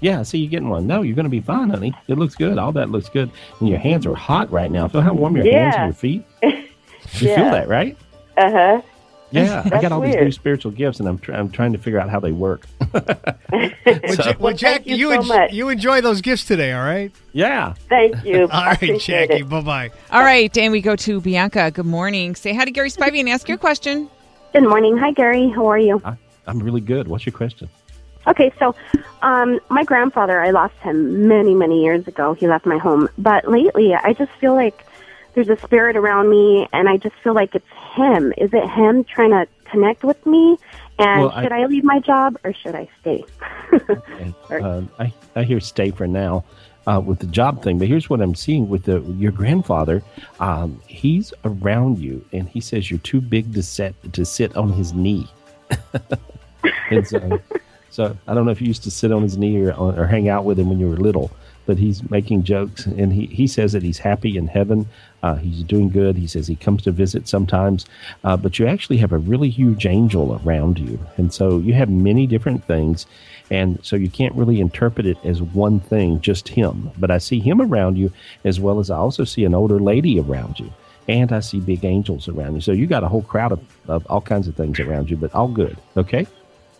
Yeah, 0.00 0.22
see, 0.22 0.38
you're 0.38 0.50
getting 0.50 0.68
one. 0.70 0.86
No, 0.86 1.02
you're 1.02 1.14
going 1.14 1.24
to 1.24 1.30
be 1.30 1.40
fine, 1.40 1.70
honey. 1.70 1.94
It 2.08 2.18
looks 2.18 2.34
good. 2.34 2.58
All 2.58 2.72
that 2.72 2.90
looks 2.90 3.08
good. 3.10 3.30
And 3.60 3.68
your 3.68 3.78
hands 3.78 4.06
are 4.06 4.14
hot 4.14 4.50
right 4.50 4.70
now. 4.70 4.88
Feel 4.88 5.02
how 5.02 5.12
warm 5.12 5.36
your 5.36 5.44
hands 5.44 5.74
Yeah. 5.76 5.84
and 5.84 5.88
your 5.88 5.94
feet? 5.94 6.24
You 7.14 7.34
feel 7.34 7.50
that, 7.50 7.66
right? 7.66 7.96
Uh 8.36 8.50
huh. 8.50 8.82
Yeah, 9.32 9.62
I 9.66 9.80
got 9.80 9.92
all 9.92 10.00
these 10.00 10.16
new 10.16 10.32
spiritual 10.32 10.72
gifts, 10.72 10.98
and 11.00 11.08
I'm 11.08 11.18
tr- 11.18 11.32
I'm 11.32 11.50
trying 11.50 11.72
to 11.72 11.78
figure 11.78 12.00
out 12.00 12.10
how 12.10 12.20
they 12.20 12.32
work. 12.32 12.66
Well, 13.52 14.12
So- 14.14 14.22
Ja- 14.30 14.34
well, 14.38 14.54
Jack, 14.54 14.74
thank 14.84 14.86
you 14.86 14.96
you 14.96 15.08
so 15.14 15.20
en- 15.20 15.26
much. 15.28 15.52
you 15.52 15.68
enjoy 15.68 16.00
those 16.00 16.20
gifts 16.20 16.44
today. 16.44 16.72
All 16.72 16.84
right. 16.84 17.10
yeah, 17.32 17.74
Thank 17.88 18.24
you. 18.24 18.42
All 18.44 18.50
I 18.52 18.66
right, 18.68 18.74
appreciate 18.76 19.28
Jackie. 19.30 19.42
Bye 19.42 19.60
bye. 19.62 19.90
All 20.10 20.22
right, 20.22 20.56
and 20.58 20.72
we 20.72 20.80
go 20.80 20.96
to 20.96 21.20
Bianca. 21.20 21.70
Good 21.70 21.86
morning. 21.86 22.34
Say 22.34 22.54
hi 22.54 22.64
to 22.64 22.70
Gary 22.70 22.90
Spivey 22.90 23.20
and 23.20 23.28
ask 23.28 23.48
your 23.48 23.58
question. 23.58 24.08
Good 24.52 24.62
morning. 24.64 24.96
Hi, 24.98 25.10
Gary. 25.12 25.48
How 25.50 25.66
are 25.66 25.78
you? 25.78 26.00
I, 26.04 26.16
I'm 26.46 26.60
really 26.60 26.80
good. 26.80 27.08
What's 27.08 27.26
your 27.26 27.32
question? 27.32 27.68
Okay, 28.26 28.52
so 28.58 28.74
um, 29.22 29.58
my 29.70 29.82
grandfather, 29.84 30.40
I 30.40 30.50
lost 30.50 30.74
him 30.82 31.26
many, 31.26 31.54
many 31.54 31.82
years 31.82 32.06
ago. 32.06 32.34
He 32.34 32.46
left 32.46 32.66
my 32.66 32.78
home. 32.78 33.08
But 33.18 33.48
lately, 33.48 33.94
I 33.94 34.12
just 34.12 34.30
feel 34.32 34.54
like 34.54 34.84
there's 35.34 35.48
a 35.48 35.56
spirit 35.58 35.96
around 35.96 36.28
me, 36.30 36.68
and 36.72 36.88
I 36.88 36.96
just 36.98 37.14
feel 37.24 37.32
like 37.34 37.54
it's 37.54 37.66
him. 37.96 38.32
Is 38.36 38.50
it 38.52 38.68
him 38.68 39.04
trying 39.04 39.30
to 39.30 39.46
connect 39.70 40.04
with 40.04 40.24
me? 40.26 40.58
And 40.98 41.22
Well, 41.22 41.42
should 41.42 41.52
I, 41.52 41.64
leave 41.66 41.84
my 41.84 41.98
job 41.98 42.36
or 42.44 42.52
should 42.52 42.74
I 42.74 42.88
stay? 43.00 43.24
And, 44.20 44.34
uh, 44.50 44.82
I, 44.98 45.12
I 45.36 45.44
hear 45.44 45.60
stay 45.60 45.90
for 45.92 46.06
now 46.06 46.44
uh, 46.86 47.00
with 47.00 47.20
the 47.20 47.26
job 47.26 47.62
thing, 47.62 47.78
but 47.78 47.88
here's 47.88 48.10
what 48.10 48.20
I'm 48.20 48.34
seeing 48.34 48.68
with 48.68 48.84
the 48.84 49.00
your 49.16 49.32
grandfather. 49.32 50.02
Um, 50.40 50.82
he's 50.86 51.32
around 51.44 51.98
you, 51.98 52.24
and 52.32 52.48
he 52.48 52.60
says 52.60 52.90
you're 52.90 53.00
too 53.00 53.20
big 53.20 53.54
to 53.54 53.62
sit 53.62 53.94
to 54.12 54.24
sit 54.24 54.56
on 54.56 54.72
his 54.72 54.92
knee. 54.92 55.28
so, 57.04 57.40
so 57.90 58.16
I 58.26 58.34
don't 58.34 58.44
know 58.44 58.50
if 58.50 58.60
you 58.60 58.66
used 58.66 58.82
to 58.84 58.90
sit 58.90 59.12
on 59.12 59.22
his 59.22 59.38
knee 59.38 59.56
or, 59.60 59.72
or 59.72 60.06
hang 60.06 60.28
out 60.28 60.44
with 60.44 60.58
him 60.58 60.68
when 60.68 60.80
you 60.80 60.88
were 60.88 60.96
little, 60.96 61.30
but 61.66 61.78
he's 61.78 62.08
making 62.10 62.42
jokes, 62.44 62.86
and 62.86 63.12
he, 63.12 63.26
he 63.26 63.46
says 63.46 63.72
that 63.72 63.82
he's 63.82 63.98
happy 63.98 64.36
in 64.36 64.46
heaven. 64.46 64.88
Uh, 65.22 65.36
he's 65.36 65.62
doing 65.62 65.90
good. 65.90 66.16
He 66.16 66.26
says 66.26 66.46
he 66.46 66.56
comes 66.56 66.82
to 66.82 66.90
visit 66.90 67.28
sometimes, 67.28 67.86
uh, 68.24 68.36
but 68.36 68.58
you 68.58 68.66
actually 68.66 68.96
have 68.98 69.12
a 69.12 69.18
really 69.18 69.50
huge 69.50 69.86
angel 69.86 70.40
around 70.44 70.78
you, 70.78 70.98
and 71.16 71.32
so 71.32 71.58
you 71.58 71.74
have 71.74 71.90
many 71.90 72.26
different 72.26 72.64
things, 72.64 73.06
and 73.50 73.78
so 73.82 73.96
you 73.96 74.08
can't 74.08 74.34
really 74.34 74.60
interpret 74.60 75.06
it 75.06 75.18
as 75.24 75.42
one 75.42 75.80
thing, 75.80 76.20
just 76.20 76.48
him. 76.48 76.90
But 76.98 77.10
I 77.10 77.18
see 77.18 77.40
him 77.40 77.60
around 77.60 77.98
you, 77.98 78.12
as 78.44 78.58
well 78.58 78.80
as 78.80 78.90
I 78.90 78.96
also 78.96 79.24
see 79.24 79.44
an 79.44 79.54
older 79.54 79.78
lady 79.78 80.18
around 80.18 80.58
you, 80.58 80.72
and 81.08 81.32
I 81.32 81.40
see 81.40 81.60
big 81.60 81.84
angels 81.84 82.28
around 82.28 82.54
you. 82.54 82.60
So 82.60 82.72
you 82.72 82.86
got 82.86 83.04
a 83.04 83.08
whole 83.08 83.22
crowd 83.22 83.52
of, 83.52 83.60
of 83.88 84.06
all 84.06 84.20
kinds 84.20 84.48
of 84.48 84.56
things 84.56 84.80
around 84.80 85.10
you, 85.10 85.16
but 85.16 85.34
all 85.34 85.48
good. 85.48 85.76
Okay. 85.96 86.26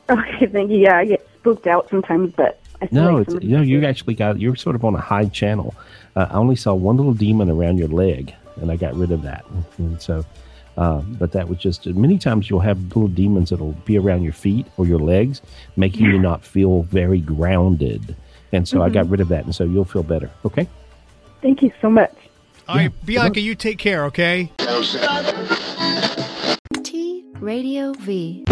Okay, 0.08 0.46
thank 0.46 0.70
you. 0.70 0.78
Yeah, 0.78 0.96
I 0.96 1.04
get 1.04 1.28
spooked 1.38 1.66
out 1.66 1.88
sometimes, 1.90 2.32
but 2.34 2.58
No, 2.90 3.14
like 3.14 3.22
it's, 3.22 3.30
somebody- 3.32 3.46
you 3.48 3.56
know, 3.56 3.62
you 3.62 3.84
actually 3.84 4.14
got 4.14 4.40
you're 4.40 4.56
sort 4.56 4.76
of 4.76 4.84
on 4.84 4.94
a 4.94 5.00
high 5.00 5.26
channel. 5.26 5.74
Uh, 6.16 6.26
I 6.30 6.34
only 6.34 6.56
saw 6.56 6.74
one 6.74 6.96
little 6.96 7.14
demon 7.14 7.50
around 7.50 7.78
your 7.78 7.88
leg, 7.88 8.34
and 8.56 8.70
I 8.70 8.76
got 8.76 8.94
rid 8.94 9.10
of 9.12 9.22
that. 9.22 9.44
And 9.78 10.00
so, 10.02 10.24
uh, 10.76 11.00
but 11.02 11.32
that 11.32 11.48
was 11.48 11.58
just 11.58 11.86
many 11.86 12.18
times 12.18 12.48
you'll 12.50 12.60
have 12.60 12.78
little 12.88 13.08
demons 13.08 13.50
that'll 13.50 13.72
be 13.84 13.96
around 13.98 14.22
your 14.22 14.32
feet 14.32 14.66
or 14.76 14.86
your 14.86 14.98
legs, 14.98 15.40
making 15.76 16.06
you 16.06 16.18
not 16.18 16.44
feel 16.44 16.82
very 16.84 17.20
grounded. 17.20 18.16
And 18.52 18.66
so 18.66 18.82
I 18.82 18.88
got 18.88 19.08
rid 19.08 19.20
of 19.20 19.28
that, 19.28 19.44
and 19.44 19.54
so 19.54 19.64
you'll 19.64 19.84
feel 19.84 20.02
better. 20.02 20.30
Okay. 20.44 20.66
Thank 21.42 21.62
you 21.62 21.72
so 21.80 21.88
much. 21.88 22.12
All 22.68 22.76
right, 22.76 22.92
Bianca, 23.06 23.40
you 23.40 23.54
take 23.54 23.78
care, 23.78 24.04
okay? 24.06 24.50
T 26.82 27.24
Radio 27.40 27.92
V. 27.92 28.44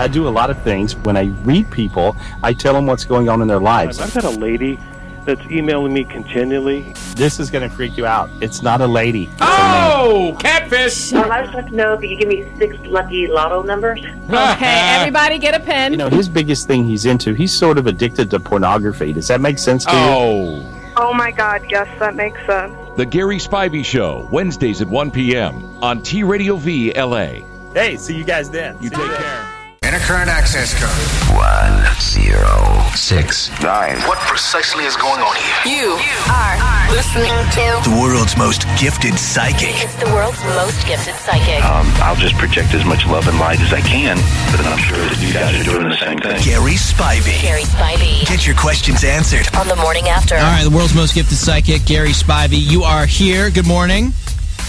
I 0.00 0.08
do 0.08 0.26
a 0.26 0.30
lot 0.30 0.48
of 0.48 0.60
things. 0.62 0.96
When 0.96 1.16
I 1.16 1.26
read 1.44 1.70
people, 1.70 2.16
I 2.42 2.54
tell 2.54 2.72
them 2.72 2.86
what's 2.86 3.04
going 3.04 3.28
on 3.28 3.42
in 3.42 3.48
their 3.48 3.60
lives. 3.60 4.00
I've 4.00 4.14
got 4.14 4.24
a 4.24 4.30
lady 4.30 4.78
that's 5.26 5.42
emailing 5.50 5.92
me 5.92 6.04
continually. 6.04 6.94
This 7.16 7.38
is 7.38 7.50
going 7.50 7.68
to 7.68 7.74
freak 7.74 7.98
you 7.98 8.06
out. 8.06 8.30
It's 8.40 8.62
not 8.62 8.80
a 8.80 8.86
lady. 8.86 9.24
It's 9.24 9.42
a. 9.42 9.44
Oh, 9.44 10.36
catfish! 10.40 11.12
Um, 11.12 11.30
I 11.30 11.42
just 11.42 11.54
like 11.54 11.66
to 11.66 11.74
know 11.76 11.92
if 11.92 12.02
you 12.02 12.16
give 12.16 12.28
me 12.28 12.50
six 12.56 12.76
lucky 12.86 13.26
lotto 13.26 13.62
numbers. 13.62 14.00
Okay, 14.30 14.96
everybody 14.96 15.38
get 15.38 15.54
a 15.54 15.60
pen. 15.60 15.90
You 15.90 15.98
know, 15.98 16.08
his 16.08 16.28
biggest 16.28 16.68
thing 16.68 16.84
he's 16.84 17.04
into, 17.04 17.34
he's 17.34 17.52
sort 17.52 17.78
of 17.78 17.88
addicted 17.88 18.30
to 18.30 18.38
pornography. 18.38 19.12
Does 19.12 19.26
that 19.26 19.40
make 19.40 19.58
sense 19.58 19.84
to 19.84 19.90
you? 19.90 19.98
Oh. 19.98 20.92
Oh 20.96 21.12
my 21.12 21.32
God, 21.32 21.64
yes, 21.68 21.88
that 21.98 22.14
makes 22.14 22.38
sense. 22.46 22.72
The 22.96 23.04
Gary 23.04 23.38
Spivey 23.38 23.84
Show, 23.84 24.28
Wednesdays 24.30 24.80
at 24.80 24.88
1 24.88 25.10
p.m. 25.10 25.64
on 25.82 26.02
T 26.02 26.22
Radio 26.22 26.56
V 26.56 26.92
LA. 26.92 27.40
Hey, 27.74 27.96
see 27.96 28.14
you 28.16 28.24
guys 28.24 28.50
then. 28.50 28.80
You 28.80 28.90
take 28.90 29.10
care. 29.10 29.49
Intercurrent 29.90 30.28
access 30.28 30.70
code. 30.78 31.34
One 31.34 31.82
zero 31.98 32.46
six 32.94 33.50
nine. 33.60 33.98
What 34.06 34.18
precisely 34.18 34.84
is 34.84 34.94
going 34.94 35.18
on 35.18 35.34
here? 35.34 35.82
You 35.82 35.98
are 36.30 36.94
listening 36.94 37.34
to 37.58 37.90
The 37.90 37.98
world's 38.00 38.36
most 38.36 38.62
gifted 38.78 39.18
psychic. 39.18 39.74
It's 39.82 39.96
the 39.96 40.06
world's 40.14 40.38
most 40.54 40.86
gifted 40.86 41.16
psychic. 41.16 41.64
Um, 41.64 41.90
I'll 42.06 42.14
just 42.14 42.36
project 42.36 42.72
as 42.72 42.84
much 42.84 43.04
love 43.06 43.26
and 43.26 43.36
light 43.40 43.58
as 43.58 43.72
I 43.72 43.80
can, 43.80 44.14
but 44.54 44.64
I'm 44.64 44.78
sure 44.78 44.96
that 44.96 45.18
you 45.18 45.32
guys 45.34 45.58
are 45.58 45.64
doing 45.64 45.88
the 45.88 45.96
same 45.98 46.18
thing. 46.18 46.38
Gary 46.38 46.78
Spivey. 46.78 47.42
Gary 47.42 47.62
Spivey. 47.66 48.24
Get 48.28 48.46
your 48.46 48.54
questions 48.54 49.02
answered. 49.02 49.52
On 49.56 49.66
the 49.66 49.74
morning 49.74 50.06
after. 50.06 50.36
All 50.36 50.42
right, 50.42 50.62
the 50.62 50.70
world's 50.70 50.94
most 50.94 51.16
gifted 51.16 51.36
psychic, 51.36 51.84
Gary 51.84 52.14
Spivey. 52.14 52.62
You 52.62 52.84
are 52.84 53.06
here. 53.06 53.50
Good 53.50 53.66
morning. 53.66 54.12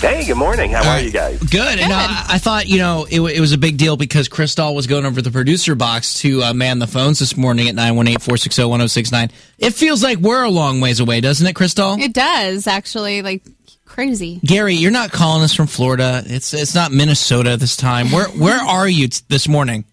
Hey, 0.02 0.26
good 0.26 0.36
morning. 0.36 0.72
How 0.72 0.90
are 0.90 1.00
you 1.00 1.12
guys? 1.12 1.40
Good. 1.44 1.80
And 1.80 1.94
uh, 1.94 2.24
I 2.28 2.40
thought, 2.40 2.68
you 2.68 2.80
know, 2.80 3.06
it, 3.08 3.22
it 3.22 3.40
was 3.40 3.52
a 3.52 3.58
big 3.60 3.78
deal 3.78 3.96
because 3.98 4.28
Crystal 4.28 4.74
was 4.74 4.88
going 4.88 5.06
over 5.06 5.22
the 5.22 5.30
producer 5.30 5.76
box 5.76 6.16
to 6.22 6.42
uh, 6.42 6.54
man 6.56 6.80
the 6.80 6.88
phones 6.88 7.20
this 7.20 7.38
morning 7.38 7.70
at 7.70 7.76
918 7.76 8.18
460 8.18 8.64
1069. 8.64 9.30
It 9.60 9.76
feels 9.76 10.02
like 10.02 10.18
we're 10.18 10.44
a 10.44 10.50
long 10.50 10.82
ways 10.82 11.00
away, 11.00 11.22
doesn't 11.22 11.46
it, 11.46 11.54
Crystal? 11.54 12.00
It 12.00 12.14
does 12.14 12.66
actually, 12.66 13.22
like 13.22 13.44
crazy. 13.86 14.40
Gary, 14.44 14.74
you're 14.74 14.90
not 14.90 15.12
calling 15.12 15.44
us 15.44 15.54
from 15.54 15.68
Florida. 15.68 16.24
It's 16.26 16.52
it's 16.56 16.74
not 16.74 16.92
Minnesota 16.92 17.56
this 17.56 17.78
time. 17.78 18.12
Where 18.12 18.28
where 18.30 18.60
are 18.60 18.90
you 18.90 19.08
t- 19.08 19.22
this 19.28 19.48
morning? 19.48 19.86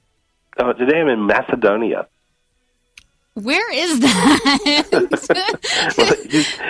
Oh, 0.56 0.72
today 0.72 1.00
I'm 1.02 1.08
in 1.08 1.26
Macedonia. 1.26 2.08
Where 3.34 3.72
is 3.72 4.00
that? 4.00 4.40
well, 5.98 6.12
it, 6.12 6.60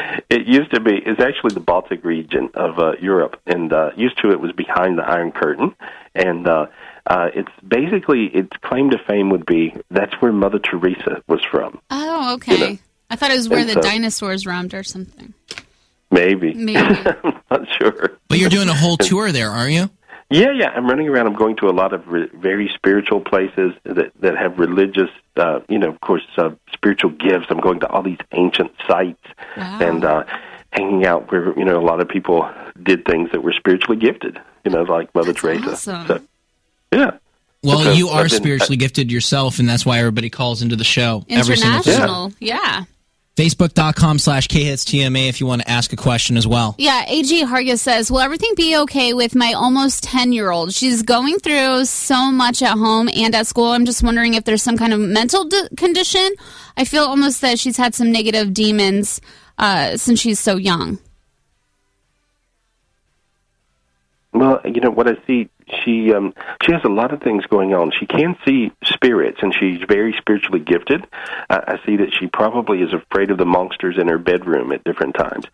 used, 0.49 0.71
to 0.73 0.81
be. 0.81 0.97
It's 1.05 1.21
actually 1.21 1.55
the 1.55 1.61
Baltic 1.61 2.05
region 2.05 2.51
of 2.55 2.79
uh, 2.79 2.93
Europe, 3.01 3.41
and 3.47 3.73
uh, 3.73 3.91
used 3.97 4.19
to 4.23 4.31
it 4.31 4.41
was 4.41 4.53
behind 4.53 4.99
the 4.99 5.03
Iron 5.03 5.33
Curtain, 5.33 5.75
and 6.15 6.47
uh, 6.49 6.67
uh, 7.07 7.29
it's 7.35 7.51
basically 7.67 8.27
its 8.27 8.51
claim 8.63 8.91
to 8.91 8.99
fame 9.07 9.31
would 9.31 9.47
be 9.47 9.75
that's 9.91 10.15
where 10.21 10.33
Mother 10.33 10.59
Teresa 10.59 11.23
was 11.29 11.41
from. 11.51 11.81
oh, 11.91 12.35
okay. 12.35 12.53
You 12.57 12.69
know, 12.75 12.79
I 13.11 13.17
thought 13.17 13.31
it 13.31 13.37
was 13.37 13.49
where 13.49 13.61
and 13.61 13.69
the 13.69 13.75
so- 13.75 13.81
dinosaurs 13.83 14.47
roamed 14.47 14.75
or 14.75 14.83
something. 14.83 15.35
Maybe. 16.11 16.55
Maybe. 16.55 16.79
I'm 16.79 17.41
not 17.51 17.69
sure. 17.79 18.19
But 18.29 18.39
you're 18.39 18.49
doing 18.49 18.69
a 18.71 18.75
whole 18.75 18.97
tour 19.11 19.31
there, 19.31 19.51
aren't 19.51 19.73
you? 19.75 19.91
Yeah, 20.31 20.51
yeah. 20.53 20.69
I'm 20.71 20.87
running 20.87 21.09
around. 21.09 21.27
I'm 21.27 21.35
going 21.37 21.57
to 21.57 21.69
a 21.69 21.73
lot 21.73 21.93
of 21.95 22.07
re- 22.07 22.29
very 22.35 22.71
spiritual 22.75 23.21
places 23.21 23.73
that 23.85 24.13
that 24.21 24.37
have 24.37 24.59
religious, 24.59 25.09
uh, 25.37 25.61
you 25.69 25.79
know, 25.79 25.89
of 25.89 26.01
course, 26.03 26.23
uh, 26.37 26.51
spiritual 26.73 27.11
gifts. 27.11 27.47
I'm 27.49 27.61
going 27.61 27.81
to 27.81 27.89
all 27.89 28.03
these 28.03 28.19
ancient 28.33 28.73
sites 28.87 29.25
and 29.57 30.05
uh, 30.05 30.25
hanging 30.71 31.07
out 31.07 31.33
where 31.33 31.59
you 31.59 31.65
know 31.65 31.79
a 31.79 31.85
lot 31.85 32.01
of 32.01 32.09
people 32.09 32.49
did 32.83 33.07
things 33.07 33.31
that 33.33 33.43
were 33.43 33.55
spiritually 33.55 33.97
gifted. 33.99 34.39
You 34.65 34.71
know, 34.73 34.83
like 34.83 35.15
Mother 35.15 35.33
Teresa. 35.33 35.71
awesome. 35.73 36.07
So, 36.07 36.21
yeah. 36.93 37.11
Well, 37.63 37.83
So 37.83 37.93
you 37.93 38.11
are 38.11 38.25
been- 38.25 38.29
spiritually 38.31 38.77
gifted 38.77 39.11
yourself, 39.11 39.59
and 39.59 39.69
that's 39.69 39.87
why 39.87 39.99
everybody 39.99 40.29
calls 40.31 40.61
into 40.63 40.77
the 40.77 40.85
show 40.85 41.25
every 41.31 41.57
single 41.57 41.83
time. 41.83 41.93
International. 41.95 42.33
Yeah. 42.39 42.85
Facebook.com 43.39 44.19
slash 44.19 44.49
KHitsTMA 44.49 45.29
if 45.29 45.41
you 45.41 45.47
want 45.47 45.63
to 45.63 45.71
ask 45.71 45.93
a 45.93 45.97
question 45.97 46.37
as 46.37 46.45
well. 46.45 46.75
Yeah, 46.77 47.05
AG 47.07 47.45
Hargis 47.45 47.79
says, 47.79 48.11
Will 48.11 48.19
everything 48.19 48.53
be 48.57 48.77
okay 48.79 49.15
with 49.15 49.37
my 49.37 49.53
almost 49.53 50.03
10 50.03 50.33
year 50.33 50.51
old? 50.51 50.75
She's 50.75 51.03
going 51.03 51.39
through 51.39 51.85
so 51.85 52.33
much 52.33 52.63
at 52.63 52.77
home 52.77 53.09
and 53.15 53.37
at 53.37 53.47
school. 53.47 53.71
I'm 53.71 53.85
just 53.85 54.03
wondering 54.03 54.35
if 54.35 54.43
there's 54.43 54.65
some 54.65 54.77
kind 54.77 54.93
of 54.93 54.99
mental 54.99 55.45
d- 55.45 55.69
condition. 55.77 56.29
I 56.77 56.85
feel 56.85 57.05
almost 57.05 57.41
that 57.43 57.61
she's 57.61 57.77
had 57.77 57.95
some 57.95 58.11
negative 58.11 58.53
demons 58.53 59.21
uh, 59.57 59.97
since 59.97 60.19
she's 60.19 60.41
so 60.41 60.57
young. 60.57 60.99
Well, 64.33 64.61
you 64.65 64.81
know 64.81 64.91
what 64.91 65.07
I 65.09 65.17
see. 65.29 65.49
She 65.85 66.13
um, 66.13 66.35
she 66.63 66.73
has 66.73 66.83
a 66.85 66.89
lot 66.89 67.13
of 67.13 67.21
things 67.23 67.45
going 67.47 67.75
on. 67.75 67.93
She 67.99 68.07
can 68.07 68.37
see 68.47 68.73
spirits, 68.85 69.39
and 69.43 69.55
she's 69.55 69.81
very 69.89 70.15
spiritually 70.19 70.61
gifted. 70.61 71.07
Uh, 71.51 71.61
I 71.67 71.79
see 71.87 71.97
that 71.97 72.13
she 72.19 72.27
probably 72.27 72.81
is 72.81 72.93
afraid 72.93 73.31
of 73.31 73.39
the 73.39 73.47
monsters 73.47 73.97
in 73.99 74.09
her 74.09 74.19
bedroom 74.19 74.73
at 74.73 74.85
different 74.85 75.15
times, 75.15 75.47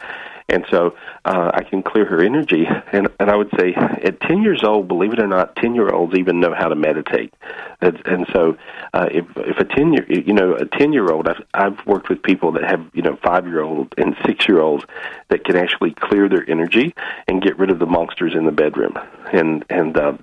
and 0.48 0.64
so 0.70 0.94
uh, 1.24 1.50
I 1.54 1.62
can 1.62 1.82
clear 1.82 2.04
her 2.04 2.22
energy. 2.22 2.66
And 2.92 3.08
and 3.18 3.30
I 3.30 3.36
would 3.36 3.50
say 3.58 3.74
at 3.74 4.20
ten 4.20 4.42
years 4.42 4.62
old, 4.62 4.88
believe 4.88 5.12
it 5.12 5.20
or 5.20 5.26
not, 5.26 5.56
ten 5.56 5.74
year 5.74 5.88
olds 5.90 6.14
even 6.16 6.40
know 6.40 6.54
how 6.54 6.68
to 6.68 6.74
meditate. 6.74 7.32
And, 7.80 8.00
and 8.06 8.26
so 8.32 8.56
uh, 8.92 9.08
if 9.10 9.24
if 9.36 9.58
a 9.58 9.64
ten 9.64 9.92
year 9.92 10.06
you 10.08 10.34
know 10.34 10.54
a 10.54 10.66
ten 10.66 10.92
year 10.92 11.10
old, 11.10 11.28
I've 11.28 11.42
I've 11.54 11.86
worked 11.86 12.08
with 12.08 12.22
people 12.22 12.52
that 12.52 12.64
have 12.64 12.84
you 12.92 13.02
know 13.02 13.16
five 13.24 13.46
year 13.46 13.62
old 13.62 13.94
and 13.96 14.16
six 14.26 14.46
year 14.46 14.60
olds 14.60 14.84
that 15.28 15.44
can 15.44 15.56
actually 15.56 15.92
clear 15.92 16.28
their 16.28 16.48
energy 16.48 16.94
and 17.26 17.42
get 17.42 17.58
rid 17.58 17.70
of 17.70 17.78
the 17.78 17.86
monsters 17.86 18.34
in 18.34 18.44
the 18.44 18.52
bedroom. 18.52 18.98
And 19.32 19.64
and 19.70 19.96
uh, 19.96 20.16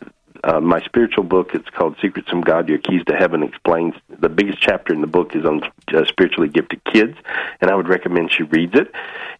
uh, 0.43 0.59
my 0.59 0.81
spiritual 0.81 1.23
book, 1.23 1.53
it's 1.53 1.69
called 1.69 1.95
Secrets 2.01 2.29
from 2.29 2.41
God: 2.41 2.69
Your 2.69 2.77
Keys 2.77 3.03
to 3.05 3.15
Heaven, 3.15 3.43
explains 3.43 3.93
the 4.19 4.29
biggest 4.29 4.61
chapter 4.61 4.93
in 4.93 5.01
the 5.01 5.07
book 5.07 5.35
is 5.35 5.45
on 5.45 5.63
uh, 5.93 6.05
spiritually 6.05 6.49
gifted 6.49 6.83
kids, 6.85 7.17
and 7.59 7.69
I 7.69 7.75
would 7.75 7.87
recommend 7.87 8.31
she 8.31 8.43
reads 8.43 8.75
it, 8.75 8.91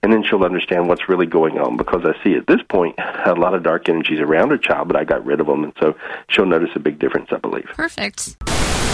and 0.03 0.11
then 0.11 0.23
she'll 0.23 0.43
understand 0.43 0.87
what's 0.87 1.09
really 1.09 1.25
going 1.25 1.59
on. 1.59 1.77
Because 1.77 2.05
I 2.05 2.21
see 2.23 2.35
at 2.35 2.47
this 2.47 2.61
point 2.69 2.95
a 2.99 3.33
lot 3.33 3.53
of 3.53 3.63
dark 3.63 3.89
energies 3.89 4.19
around 4.19 4.49
her 4.49 4.57
child, 4.57 4.87
but 4.87 4.97
I 4.97 5.03
got 5.03 5.25
rid 5.25 5.39
of 5.39 5.47
them, 5.47 5.63
and 5.63 5.73
so 5.79 5.95
she'll 6.29 6.45
notice 6.45 6.69
a 6.75 6.79
big 6.79 6.99
difference, 6.99 7.29
I 7.31 7.37
believe. 7.37 7.65
Perfect. 7.73 8.37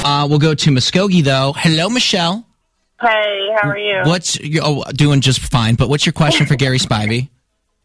Uh, 0.03 0.25
we'll 0.29 0.39
go 0.39 0.53
to 0.53 0.69
Muskogee, 0.71 1.23
though. 1.23 1.53
Hello, 1.55 1.89
Michelle. 1.89 2.45
Hey, 3.01 3.49
how 3.55 3.69
are 3.69 3.77
you? 3.77 4.01
What's 4.05 4.39
you 4.39 4.61
oh, 4.63 4.83
doing 4.91 5.21
just 5.21 5.39
fine? 5.39 5.75
But 5.75 5.89
what's 5.89 6.05
your 6.05 6.13
question 6.13 6.47
for 6.47 6.55
Gary 6.55 6.79
Spivey? 6.79 7.29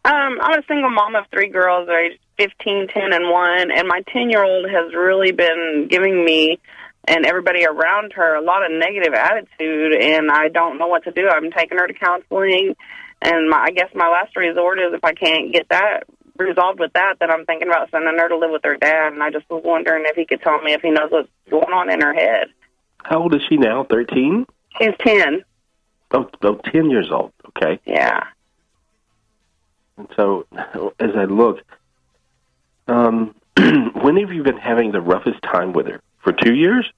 Um, 0.05 0.41
I'm 0.43 0.59
a 0.59 0.62
single 0.67 0.91
mom 0.91 1.14
of 1.14 1.26
three 1.31 1.49
girls, 1.49 1.88
aged 1.88 2.19
15, 2.42 2.88
10, 2.88 3.12
and 3.12 3.30
1, 3.30 3.70
and 3.70 3.87
my 3.87 4.02
10 4.12 4.28
year 4.28 4.42
old 4.42 4.68
has 4.68 4.92
really 4.94 5.30
been 5.30 5.87
giving 5.88 6.25
me 6.25 6.58
and 7.06 7.25
everybody 7.25 7.64
around 7.64 8.12
her 8.14 8.34
a 8.34 8.42
lot 8.42 8.64
of 8.64 8.72
negative 8.72 9.14
attitude, 9.14 9.92
and 9.94 10.28
I 10.28 10.49
don't 10.49 10.76
know 10.76 10.88
what 10.88 11.04
to 11.04 11.12
do. 11.12 11.28
I'm 11.28 11.52
taking 11.52 11.78
her 11.78 11.87
to 11.87 11.94
counseling, 11.94 12.75
And 13.20 13.49
my, 13.49 13.66
I 13.66 13.70
guess 13.70 13.90
my 13.94 14.08
last 14.08 14.34
resort 14.37 14.80
is 14.80 14.92
if 14.92 15.04
I 15.04 15.12
can't 15.12 15.52
get 15.52 15.68
that 15.68 16.04
resolved 16.37 16.80
with 16.80 16.92
that, 16.94 17.14
then 17.20 17.30
I'm 17.30 17.44
thinking 17.44 17.68
about 17.68 17.90
sending 17.90 18.18
her 18.18 18.28
to 18.28 18.37
live 18.37 18.50
with 18.50 18.62
her 18.64 18.76
dad. 18.76 19.12
And 19.12 19.22
I 19.22 19.30
just 19.30 19.49
was 19.49 19.62
wondering 19.64 20.04
if 20.06 20.16
he 20.16 20.26
could 20.26 20.42
tell 20.42 20.61
me 20.62 20.72
if 20.72 20.82
he 20.82 20.90
knows 20.90 21.11
what's 21.11 21.28
going 21.49 21.72
on 21.72 21.90
in 21.90 22.00
her 22.00 22.14
head. 22.14 22.49
How 23.04 23.22
old 23.22 23.34
is 23.34 23.42
she 23.49 23.56
now? 23.56 23.84
13? 23.84 24.46
She's 24.80 24.94
10. 24.99 25.44
Oh, 26.11 26.28
oh 26.42 26.61
10 26.72 26.90
years 26.90 27.08
old. 27.12 27.32
Okay. 27.49 27.80
Yeah. 27.84 28.25
And 29.96 30.08
so, 30.16 30.46
as 30.99 31.11
I 31.16 31.25
look, 31.25 31.62
um, 32.92 33.34
when 34.02 34.16
have 34.16 34.32
you 34.32 34.42
been 34.42 34.58
having 34.58 34.92
the 34.92 35.00
roughest 35.00 35.42
time 35.42 35.72
with 35.72 35.87
her? 35.87 36.00
For 36.22 36.32
two 36.32 36.54
years? 36.54 36.90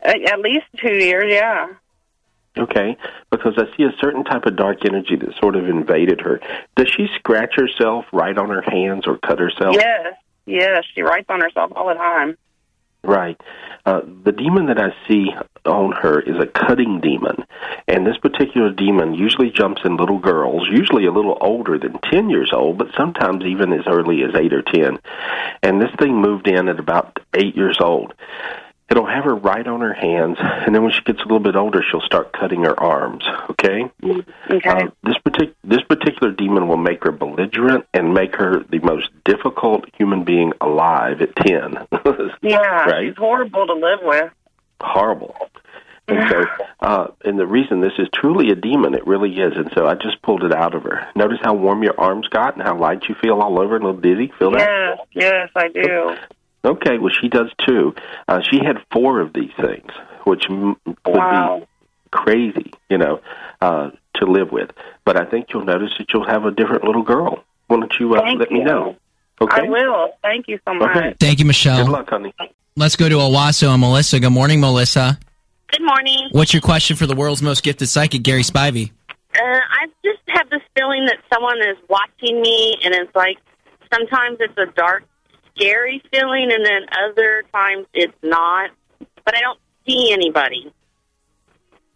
At, 0.00 0.22
at 0.22 0.38
least 0.40 0.66
two 0.76 0.94
years, 0.94 1.24
yeah. 1.28 1.68
Okay, 2.56 2.96
because 3.30 3.54
I 3.56 3.64
see 3.76 3.82
a 3.82 3.92
certain 4.00 4.22
type 4.22 4.46
of 4.46 4.54
dark 4.54 4.84
energy 4.86 5.16
that 5.16 5.34
sort 5.40 5.56
of 5.56 5.68
invaded 5.68 6.20
her. 6.20 6.40
Does 6.76 6.88
she 6.88 7.08
scratch 7.16 7.54
herself, 7.56 8.04
write 8.12 8.38
on 8.38 8.48
her 8.48 8.62
hands, 8.62 9.08
or 9.08 9.18
cut 9.18 9.40
herself? 9.40 9.74
Yes, 9.74 10.14
yes. 10.46 10.84
She 10.94 11.02
writes 11.02 11.26
on 11.28 11.40
herself 11.40 11.72
all 11.74 11.88
the 11.88 11.94
time. 11.94 12.38
Right. 13.04 13.38
Uh, 13.84 14.00
the 14.24 14.32
demon 14.32 14.66
that 14.66 14.78
I 14.78 14.94
see 15.06 15.26
on 15.66 15.92
her 15.92 16.20
is 16.20 16.36
a 16.40 16.46
cutting 16.46 17.00
demon. 17.00 17.44
And 17.86 18.06
this 18.06 18.16
particular 18.16 18.70
demon 18.70 19.12
usually 19.12 19.50
jumps 19.50 19.82
in 19.84 19.98
little 19.98 20.18
girls, 20.18 20.66
usually 20.70 21.04
a 21.04 21.12
little 21.12 21.36
older 21.40 21.78
than 21.78 21.98
10 22.10 22.30
years 22.30 22.50
old, 22.54 22.78
but 22.78 22.88
sometimes 22.96 23.44
even 23.44 23.72
as 23.72 23.86
early 23.86 24.22
as 24.22 24.34
8 24.34 24.52
or 24.54 24.62
10. 24.62 24.98
And 25.62 25.80
this 25.80 25.90
thing 25.98 26.20
moved 26.20 26.48
in 26.48 26.68
at 26.68 26.80
about 26.80 27.18
8 27.34 27.54
years 27.54 27.78
old. 27.78 28.14
It'll 28.94 29.08
have 29.08 29.24
her 29.24 29.34
right 29.34 29.66
on 29.66 29.80
her 29.80 29.92
hands, 29.92 30.36
and 30.38 30.72
then 30.72 30.84
when 30.84 30.92
she 30.92 31.00
gets 31.00 31.18
a 31.18 31.22
little 31.22 31.40
bit 31.40 31.56
older, 31.56 31.82
she'll 31.82 32.00
start 32.00 32.32
cutting 32.32 32.62
her 32.62 32.78
arms. 32.78 33.24
Okay. 33.50 33.90
Okay. 34.48 34.68
Uh, 34.68 34.86
this 35.02 35.16
partic- 35.26 35.54
this 35.64 35.82
particular 35.82 36.32
demon 36.32 36.68
will 36.68 36.76
make 36.76 37.02
her 37.02 37.10
belligerent 37.10 37.86
and 37.92 38.14
make 38.14 38.36
her 38.36 38.62
the 38.70 38.78
most 38.78 39.08
difficult 39.24 39.86
human 39.98 40.22
being 40.22 40.52
alive 40.60 41.22
at 41.22 41.34
ten. 41.34 41.74
yeah, 42.40 42.84
right. 42.84 43.08
she's 43.08 43.16
horrible 43.18 43.66
to 43.66 43.74
live 43.74 43.98
with. 44.04 44.30
Horrible. 44.80 45.34
And 46.06 46.30
so, 46.30 46.44
uh, 46.80 47.06
and 47.24 47.36
the 47.36 47.48
reason 47.48 47.80
this 47.80 47.98
is 47.98 48.06
truly 48.14 48.50
a 48.50 48.54
demon, 48.54 48.94
it 48.94 49.08
really 49.08 49.32
is. 49.32 49.54
And 49.56 49.72
so 49.74 49.88
I 49.88 49.94
just 49.94 50.22
pulled 50.22 50.44
it 50.44 50.54
out 50.54 50.76
of 50.76 50.84
her. 50.84 51.08
Notice 51.16 51.38
how 51.42 51.54
warm 51.54 51.82
your 51.82 51.98
arms 51.98 52.28
got 52.28 52.54
and 52.54 52.62
how 52.62 52.78
light 52.78 53.08
you 53.08 53.16
feel 53.20 53.40
all 53.40 53.60
over, 53.60 53.74
and 53.74 53.84
a 53.84 53.88
little 53.88 54.00
dizzy. 54.00 54.32
Feel 54.38 54.52
that? 54.52 55.08
Yes, 55.10 55.32
yes, 55.32 55.50
I 55.56 55.66
do. 55.66 56.16
Okay, 56.64 56.98
well, 56.98 57.12
she 57.20 57.28
does 57.28 57.50
too. 57.66 57.94
Uh, 58.26 58.40
she 58.50 58.58
had 58.64 58.78
four 58.92 59.20
of 59.20 59.32
these 59.32 59.50
things, 59.60 59.90
which 60.24 60.44
m- 60.48 60.76
would 60.86 60.96
Wow. 61.06 61.60
be 61.60 61.66
crazy, 62.10 62.72
you 62.88 62.98
know, 62.98 63.20
uh, 63.60 63.90
to 64.16 64.26
live 64.26 64.50
with. 64.52 64.70
But 65.04 65.20
I 65.20 65.24
think 65.26 65.48
you'll 65.52 65.64
notice 65.64 65.90
that 65.98 66.06
you'll 66.12 66.26
have 66.26 66.44
a 66.44 66.50
different 66.50 66.84
little 66.84 67.02
girl. 67.02 67.44
Why 67.66 67.78
don't 67.80 67.92
you 68.00 68.14
uh, 68.14 68.20
Thank 68.20 68.40
let 68.40 68.50
me 68.50 68.60
know? 68.64 68.96
Okay. 69.40 69.62
I 69.66 69.68
will. 69.68 70.10
Thank 70.22 70.48
you 70.48 70.58
so 70.66 70.74
much. 70.74 70.96
Okay. 70.96 71.14
Thank 71.18 71.38
you, 71.40 71.44
Michelle. 71.44 71.84
Good 71.84 71.90
luck, 71.92 72.08
honey. 72.08 72.32
Let's 72.76 72.96
go 72.96 73.08
to 73.08 73.16
Owasso 73.16 73.68
and 73.68 73.80
Melissa. 73.80 74.20
Good 74.20 74.30
morning, 74.30 74.60
Melissa. 74.60 75.18
Good 75.70 75.82
morning. 75.84 76.28
What's 76.32 76.52
your 76.54 76.60
question 76.62 76.96
for 76.96 77.06
the 77.06 77.14
world's 77.16 77.42
most 77.42 77.62
gifted 77.62 77.88
psychic, 77.88 78.22
Gary 78.22 78.42
Spivey? 78.42 78.90
Uh, 79.34 79.40
I 79.42 79.86
just 80.04 80.20
have 80.28 80.48
this 80.50 80.60
feeling 80.78 81.04
that 81.06 81.16
someone 81.32 81.58
is 81.58 81.76
watching 81.88 82.40
me, 82.40 82.76
and 82.84 82.94
it's 82.94 83.14
like 83.16 83.38
sometimes 83.92 84.36
it's 84.40 84.56
a 84.56 84.66
dark, 84.76 85.02
scary 85.54 86.02
feeling, 86.10 86.50
and 86.52 86.64
then 86.64 86.82
other 87.10 87.44
times 87.52 87.86
it's 87.92 88.16
not. 88.22 88.70
But 89.24 89.36
I 89.36 89.40
don't 89.40 89.58
see 89.86 90.12
anybody, 90.12 90.72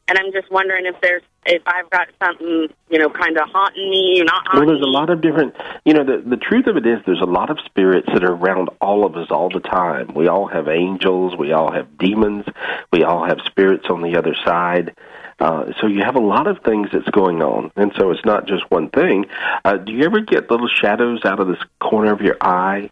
and 0.08 0.18
I'm 0.18 0.32
just 0.32 0.50
wondering 0.50 0.86
if 0.86 1.00
there's 1.00 1.22
if 1.48 1.62
I've 1.66 1.88
got 1.90 2.08
something, 2.22 2.68
you 2.90 2.98
know, 2.98 3.08
kind 3.08 3.36
of 3.38 3.48
haunting 3.48 3.90
me, 3.90 4.20
or 4.20 4.24
not 4.24 4.44
Well, 4.52 4.66
there's 4.66 4.82
a 4.82 4.86
lot 4.86 5.08
of 5.10 5.20
different, 5.20 5.54
you 5.84 5.94
know, 5.94 6.04
the, 6.04 6.22
the 6.24 6.36
truth 6.36 6.66
of 6.66 6.76
it 6.76 6.86
is 6.86 6.98
there's 7.06 7.22
a 7.22 7.26
lot 7.26 7.50
of 7.50 7.58
spirits 7.64 8.06
that 8.12 8.22
are 8.22 8.32
around 8.32 8.68
all 8.80 9.06
of 9.06 9.16
us 9.16 9.28
all 9.30 9.48
the 9.48 9.60
time. 9.60 10.12
We 10.14 10.28
all 10.28 10.46
have 10.46 10.68
angels, 10.68 11.36
we 11.38 11.52
all 11.52 11.72
have 11.72 11.96
demons, 11.96 12.44
we 12.92 13.02
all 13.02 13.26
have 13.26 13.38
spirits 13.46 13.86
on 13.88 14.02
the 14.02 14.18
other 14.18 14.34
side. 14.44 14.94
Uh, 15.40 15.72
so 15.80 15.86
you 15.86 16.02
have 16.04 16.16
a 16.16 16.20
lot 16.20 16.46
of 16.48 16.58
things 16.64 16.88
that's 16.92 17.08
going 17.10 17.42
on, 17.42 17.70
and 17.76 17.92
so 17.96 18.10
it's 18.10 18.24
not 18.24 18.46
just 18.46 18.68
one 18.70 18.90
thing. 18.90 19.26
Uh, 19.64 19.76
do 19.76 19.92
you 19.92 20.04
ever 20.04 20.20
get 20.20 20.50
little 20.50 20.68
shadows 20.68 21.24
out 21.24 21.40
of 21.40 21.46
this 21.46 21.62
corner 21.80 22.12
of 22.12 22.20
your 22.20 22.36
eye? 22.40 22.90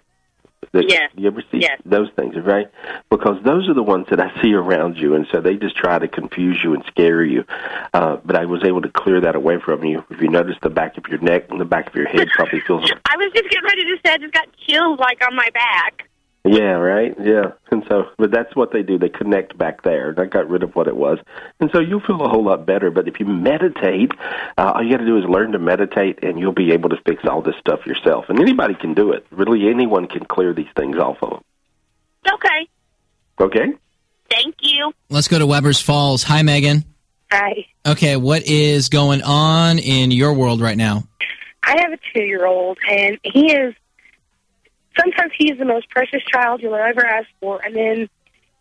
That, 0.72 0.90
Yes. 0.90 1.10
You 1.14 1.28
ever 1.28 1.42
see 1.52 1.58
Yes. 1.58 1.80
those 1.84 2.08
things, 2.16 2.34
right? 2.36 2.68
Because 3.10 3.42
those 3.44 3.68
are 3.68 3.74
the 3.74 3.82
ones 3.82 4.06
that 4.10 4.20
I 4.20 4.30
see 4.42 4.52
around 4.54 4.96
you, 4.96 5.14
and 5.14 5.26
so 5.32 5.40
they 5.40 5.56
just 5.56 5.76
try 5.76 5.98
to 5.98 6.08
confuse 6.08 6.58
you 6.62 6.74
and 6.74 6.84
scare 6.86 7.24
you. 7.24 7.44
Uh, 7.94 8.16
but 8.24 8.36
I 8.36 8.44
was 8.46 8.64
able 8.64 8.82
to 8.82 8.88
clear 8.88 9.20
that 9.20 9.36
away 9.36 9.58
from 9.64 9.84
you. 9.84 10.04
If 10.10 10.20
you 10.20 10.28
notice 10.28 10.56
the 10.62 10.70
back 10.70 10.98
of 10.98 11.04
your 11.08 11.20
neck 11.20 11.46
and 11.50 11.60
the 11.60 11.64
back 11.64 11.88
of 11.88 11.94
your 11.94 12.08
head 12.08 12.28
probably 12.34 12.60
feels 12.60 12.90
I 13.06 13.16
was 13.16 13.32
just 13.34 13.48
getting 13.48 13.64
ready 13.64 13.84
to 13.84 13.96
say 14.04 14.12
I 14.14 14.18
just 14.18 14.34
got 14.34 14.48
chills 14.66 14.98
like 14.98 15.22
on 15.26 15.34
my 15.36 15.48
back. 15.54 16.08
Yeah, 16.46 16.74
right. 16.74 17.14
Yeah, 17.20 17.52
and 17.72 17.84
so, 17.88 18.04
but 18.18 18.30
that's 18.30 18.54
what 18.54 18.72
they 18.72 18.82
do. 18.82 18.98
They 18.98 19.08
connect 19.08 19.58
back 19.58 19.82
there. 19.82 20.10
And 20.10 20.20
I 20.20 20.26
got 20.26 20.48
rid 20.48 20.62
of 20.62 20.76
what 20.76 20.86
it 20.86 20.96
was, 20.96 21.18
and 21.58 21.70
so 21.72 21.80
you'll 21.80 22.00
feel 22.00 22.22
a 22.22 22.28
whole 22.28 22.44
lot 22.44 22.64
better. 22.64 22.90
But 22.90 23.08
if 23.08 23.18
you 23.18 23.26
meditate, 23.26 24.12
uh, 24.56 24.72
all 24.74 24.82
you 24.82 24.92
got 24.92 24.98
to 24.98 25.06
do 25.06 25.18
is 25.18 25.24
learn 25.24 25.52
to 25.52 25.58
meditate, 25.58 26.22
and 26.22 26.38
you'll 26.38 26.52
be 26.52 26.72
able 26.72 26.90
to 26.90 26.96
fix 27.04 27.24
all 27.24 27.42
this 27.42 27.56
stuff 27.58 27.84
yourself. 27.84 28.26
And 28.28 28.40
anybody 28.40 28.74
can 28.74 28.94
do 28.94 29.12
it. 29.12 29.26
Really, 29.30 29.68
anyone 29.68 30.06
can 30.06 30.24
clear 30.24 30.54
these 30.54 30.70
things 30.76 30.96
off 30.96 31.18
of 31.22 31.30
them. 31.30 31.44
Okay. 32.32 32.68
Okay. 33.40 33.72
Thank 34.30 34.56
you. 34.60 34.92
Let's 35.10 35.28
go 35.28 35.38
to 35.38 35.46
Webbers 35.46 35.82
Falls. 35.82 36.22
Hi, 36.24 36.42
Megan. 36.42 36.84
Hi. 37.30 37.66
Okay, 37.84 38.16
what 38.16 38.44
is 38.44 38.88
going 38.88 39.22
on 39.22 39.78
in 39.78 40.10
your 40.10 40.32
world 40.34 40.60
right 40.60 40.76
now? 40.76 41.04
I 41.62 41.80
have 41.80 41.92
a 41.92 41.98
two 42.14 42.22
year 42.22 42.46
old, 42.46 42.78
and 42.88 43.18
he 43.24 43.52
is 43.52 43.74
sometimes 44.98 45.32
he's 45.36 45.58
the 45.58 45.64
most 45.64 45.88
precious 45.90 46.22
child 46.32 46.62
you'll 46.62 46.74
ever 46.74 47.04
ask 47.04 47.28
for, 47.40 47.60
and 47.64 47.74
then 47.74 48.08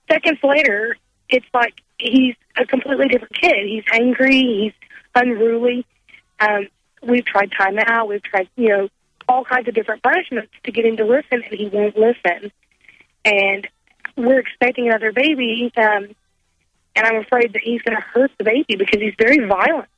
seconds 0.10 0.40
later, 0.44 0.98
it's 1.30 1.46
like 1.54 1.74
he's 1.98 2.36
a 2.58 2.66
completely 2.66 3.08
different 3.08 3.34
kid. 3.34 3.66
He's 3.66 3.84
angry, 3.92 4.42
he's 4.42 4.74
unruly. 5.14 5.86
Um, 6.40 6.68
we've 7.02 7.26
tried 7.26 7.52
timeout, 7.52 8.08
we've 8.08 8.24
tried, 8.24 8.50
you 8.56 8.70
know, 8.70 8.90
all 9.28 9.44
kinds 9.44 9.68
of 9.68 9.74
different 9.74 10.04
punishments 10.04 10.52
to 10.64 10.72
get 10.72 10.86
him 10.86 10.98
to 10.98 11.06
listen, 11.06 11.44
and 11.44 11.60
he 11.60 11.68
won't 11.68 11.98
listen. 11.98 12.52
And 13.24 13.68
we're 14.16 14.40
expecting 14.40 14.88
another 14.88 15.12
baby, 15.12 15.72
um, 15.78 16.10
and 16.96 17.06
I'm 17.06 17.18
afraid 17.18 17.54
that 17.54 17.62
he's 17.64 17.82
going 17.82 17.98
to 17.98 18.04
hurt 18.04 18.32
the 18.38 18.44
baby 18.44 18.76
because 18.76 19.02
he's 19.02 19.16
very 19.18 19.46
violent. 19.46 19.90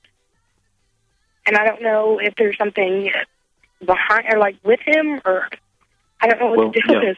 And 1.45 1.55
I 1.57 1.65
don't 1.65 1.81
know 1.81 2.19
if 2.19 2.35
there's 2.35 2.57
something 2.57 3.11
behind 3.83 4.25
or 4.29 4.39
like 4.39 4.57
with 4.63 4.79
him, 4.85 5.21
or 5.25 5.47
I 6.21 6.27
don't 6.27 6.39
know 6.39 6.47
what 6.47 6.57
Well, 6.57 6.71
to 6.71 6.81
do 6.81 6.93
with 6.93 7.03
this. 7.03 7.17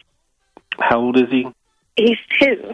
How 0.79 0.99
old 0.99 1.17
is 1.17 1.29
he? 1.29 1.47
He's 1.95 2.17
two. 2.39 2.73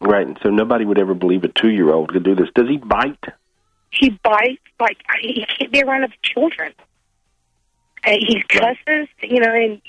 Right. 0.00 0.26
And 0.26 0.38
so 0.42 0.50
nobody 0.50 0.84
would 0.84 0.98
ever 0.98 1.14
believe 1.14 1.44
a 1.44 1.48
two-year-old 1.48 2.12
could 2.12 2.24
do 2.24 2.34
this. 2.34 2.48
Does 2.54 2.68
he 2.68 2.76
bite? 2.76 3.24
He 3.90 4.10
bites 4.10 4.62
like 4.80 4.98
he 5.20 5.46
can't 5.58 5.70
be 5.70 5.82
around 5.82 6.04
other 6.04 6.14
children. 6.22 6.72
And 8.04 8.18
he 8.20 8.42
cusses, 8.42 9.08
you 9.22 9.40
know, 9.40 9.52
and 9.52 9.80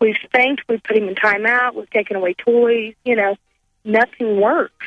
we've 0.00 0.16
spanked, 0.24 0.62
we've 0.68 0.82
put 0.82 0.96
him 0.96 1.08
in 1.08 1.14
timeout, 1.14 1.74
we've 1.74 1.90
taken 1.90 2.16
away 2.16 2.34
toys, 2.34 2.94
you 3.04 3.16
know, 3.16 3.36
nothing 3.84 4.40
works. 4.40 4.86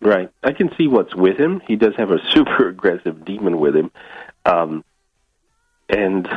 Right. 0.00 0.30
I 0.42 0.52
can 0.52 0.70
see 0.76 0.86
what's 0.86 1.14
with 1.14 1.38
him. 1.38 1.60
He 1.66 1.76
does 1.76 1.94
have 1.96 2.10
a 2.10 2.18
super 2.30 2.68
aggressive 2.68 3.24
demon 3.24 3.58
with 3.58 3.74
him. 3.74 3.90
Um, 4.44 4.84
and 5.88 6.28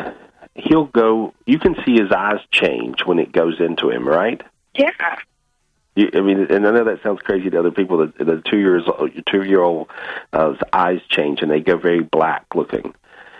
he'll 0.57 0.85
go, 0.85 1.33
you 1.45 1.59
can 1.59 1.75
see 1.85 1.93
his 1.93 2.11
eyes 2.11 2.39
change 2.51 3.05
when 3.05 3.19
it 3.19 3.31
goes 3.31 3.59
into 3.59 3.89
him, 3.89 4.07
right? 4.07 4.41
Yeah. 4.75 4.89
You, 5.95 6.09
I 6.13 6.21
mean, 6.21 6.47
and 6.51 6.67
I 6.67 6.71
know 6.71 6.83
that 6.83 7.01
sounds 7.01 7.21
crazy 7.21 7.49
to 7.49 7.59
other 7.59 7.71
people. 7.71 7.97
That 7.99 8.17
the 8.17 8.41
two 8.45 8.57
years 8.57 8.83
old, 8.87 9.11
two 9.25 9.43
year 9.43 9.61
old 9.61 9.87
uh, 10.33 10.53
eyes 10.71 10.99
change 11.09 11.41
and 11.41 11.49
they 11.49 11.59
go 11.59 11.77
very 11.77 12.01
black 12.01 12.45
looking, 12.53 12.93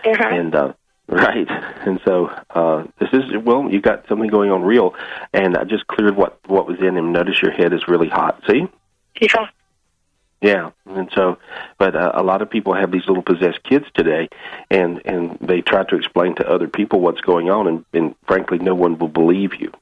Uh-huh. 0.04 0.28
and 0.28 0.54
uh, 0.54 0.72
right. 1.08 1.46
And 1.86 2.00
so 2.04 2.26
uh, 2.50 2.84
this 2.98 3.10
is 3.12 3.24
well, 3.44 3.68
you 3.70 3.80
got 3.80 4.06
something 4.08 4.28
going 4.28 4.50
on 4.50 4.62
real. 4.62 4.94
And 5.32 5.56
I 5.56 5.64
just 5.64 5.86
cleared 5.86 6.16
what 6.16 6.38
what 6.48 6.66
was 6.66 6.78
in 6.80 6.96
him. 6.96 7.12
Notice 7.12 7.40
your 7.40 7.52
head 7.52 7.72
is 7.72 7.86
really 7.86 8.08
hot. 8.08 8.42
See? 8.48 8.66
Yeah. 9.20 9.48
Yeah, 10.40 10.70
and 10.86 11.10
so, 11.14 11.38
but 11.78 11.96
uh, 11.96 12.12
a 12.14 12.22
lot 12.22 12.42
of 12.42 12.50
people 12.50 12.72
have 12.74 12.92
these 12.92 13.06
little 13.08 13.24
possessed 13.24 13.62
kids 13.64 13.86
today, 13.94 14.28
and 14.70 15.02
and 15.04 15.36
they 15.40 15.62
try 15.62 15.82
to 15.84 15.96
explain 15.96 16.36
to 16.36 16.48
other 16.48 16.68
people 16.68 17.00
what's 17.00 17.20
going 17.20 17.50
on, 17.50 17.66
and, 17.66 17.84
and 17.92 18.14
frankly, 18.26 18.58
no 18.58 18.74
one 18.74 18.98
will 18.98 19.08
believe 19.08 19.54
you 19.58 19.72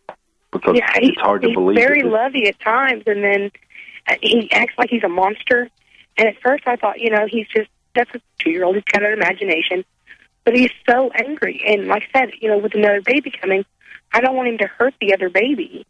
because 0.52 0.76
yeah, 0.76 0.90
he- 0.98 1.08
it's 1.08 1.20
hard 1.20 1.42
to 1.42 1.48
he's 1.48 1.54
believe. 1.54 1.76
very 1.76 2.00
that 2.00 2.08
lovey 2.08 2.48
at 2.48 2.58
times, 2.60 3.02
and 3.06 3.22
then 3.22 3.50
uh, 4.08 4.14
he 4.22 4.50
acts 4.52 4.74
like 4.78 4.88
he's 4.90 5.04
a 5.04 5.08
monster. 5.08 5.68
And 6.18 6.28
at 6.28 6.40
first, 6.40 6.66
I 6.66 6.76
thought, 6.76 7.00
you 7.00 7.10
know, 7.10 7.26
he's 7.28 7.46
just 7.48 7.68
that's 7.94 8.14
a 8.14 8.20
two-year-old. 8.38 8.76
He's 8.76 8.84
got 8.84 9.04
an 9.04 9.12
imagination, 9.12 9.84
but 10.44 10.54
he's 10.54 10.70
so 10.88 11.10
angry. 11.10 11.62
And 11.66 11.86
like 11.86 12.08
I 12.14 12.20
said, 12.20 12.30
you 12.40 12.48
know, 12.48 12.58
with 12.58 12.74
another 12.74 13.02
baby 13.02 13.30
coming, 13.30 13.64
I 14.12 14.22
don't 14.22 14.34
want 14.36 14.48
him 14.48 14.58
to 14.58 14.66
hurt 14.66 14.94
the 15.00 15.12
other 15.12 15.28
baby. 15.28 15.84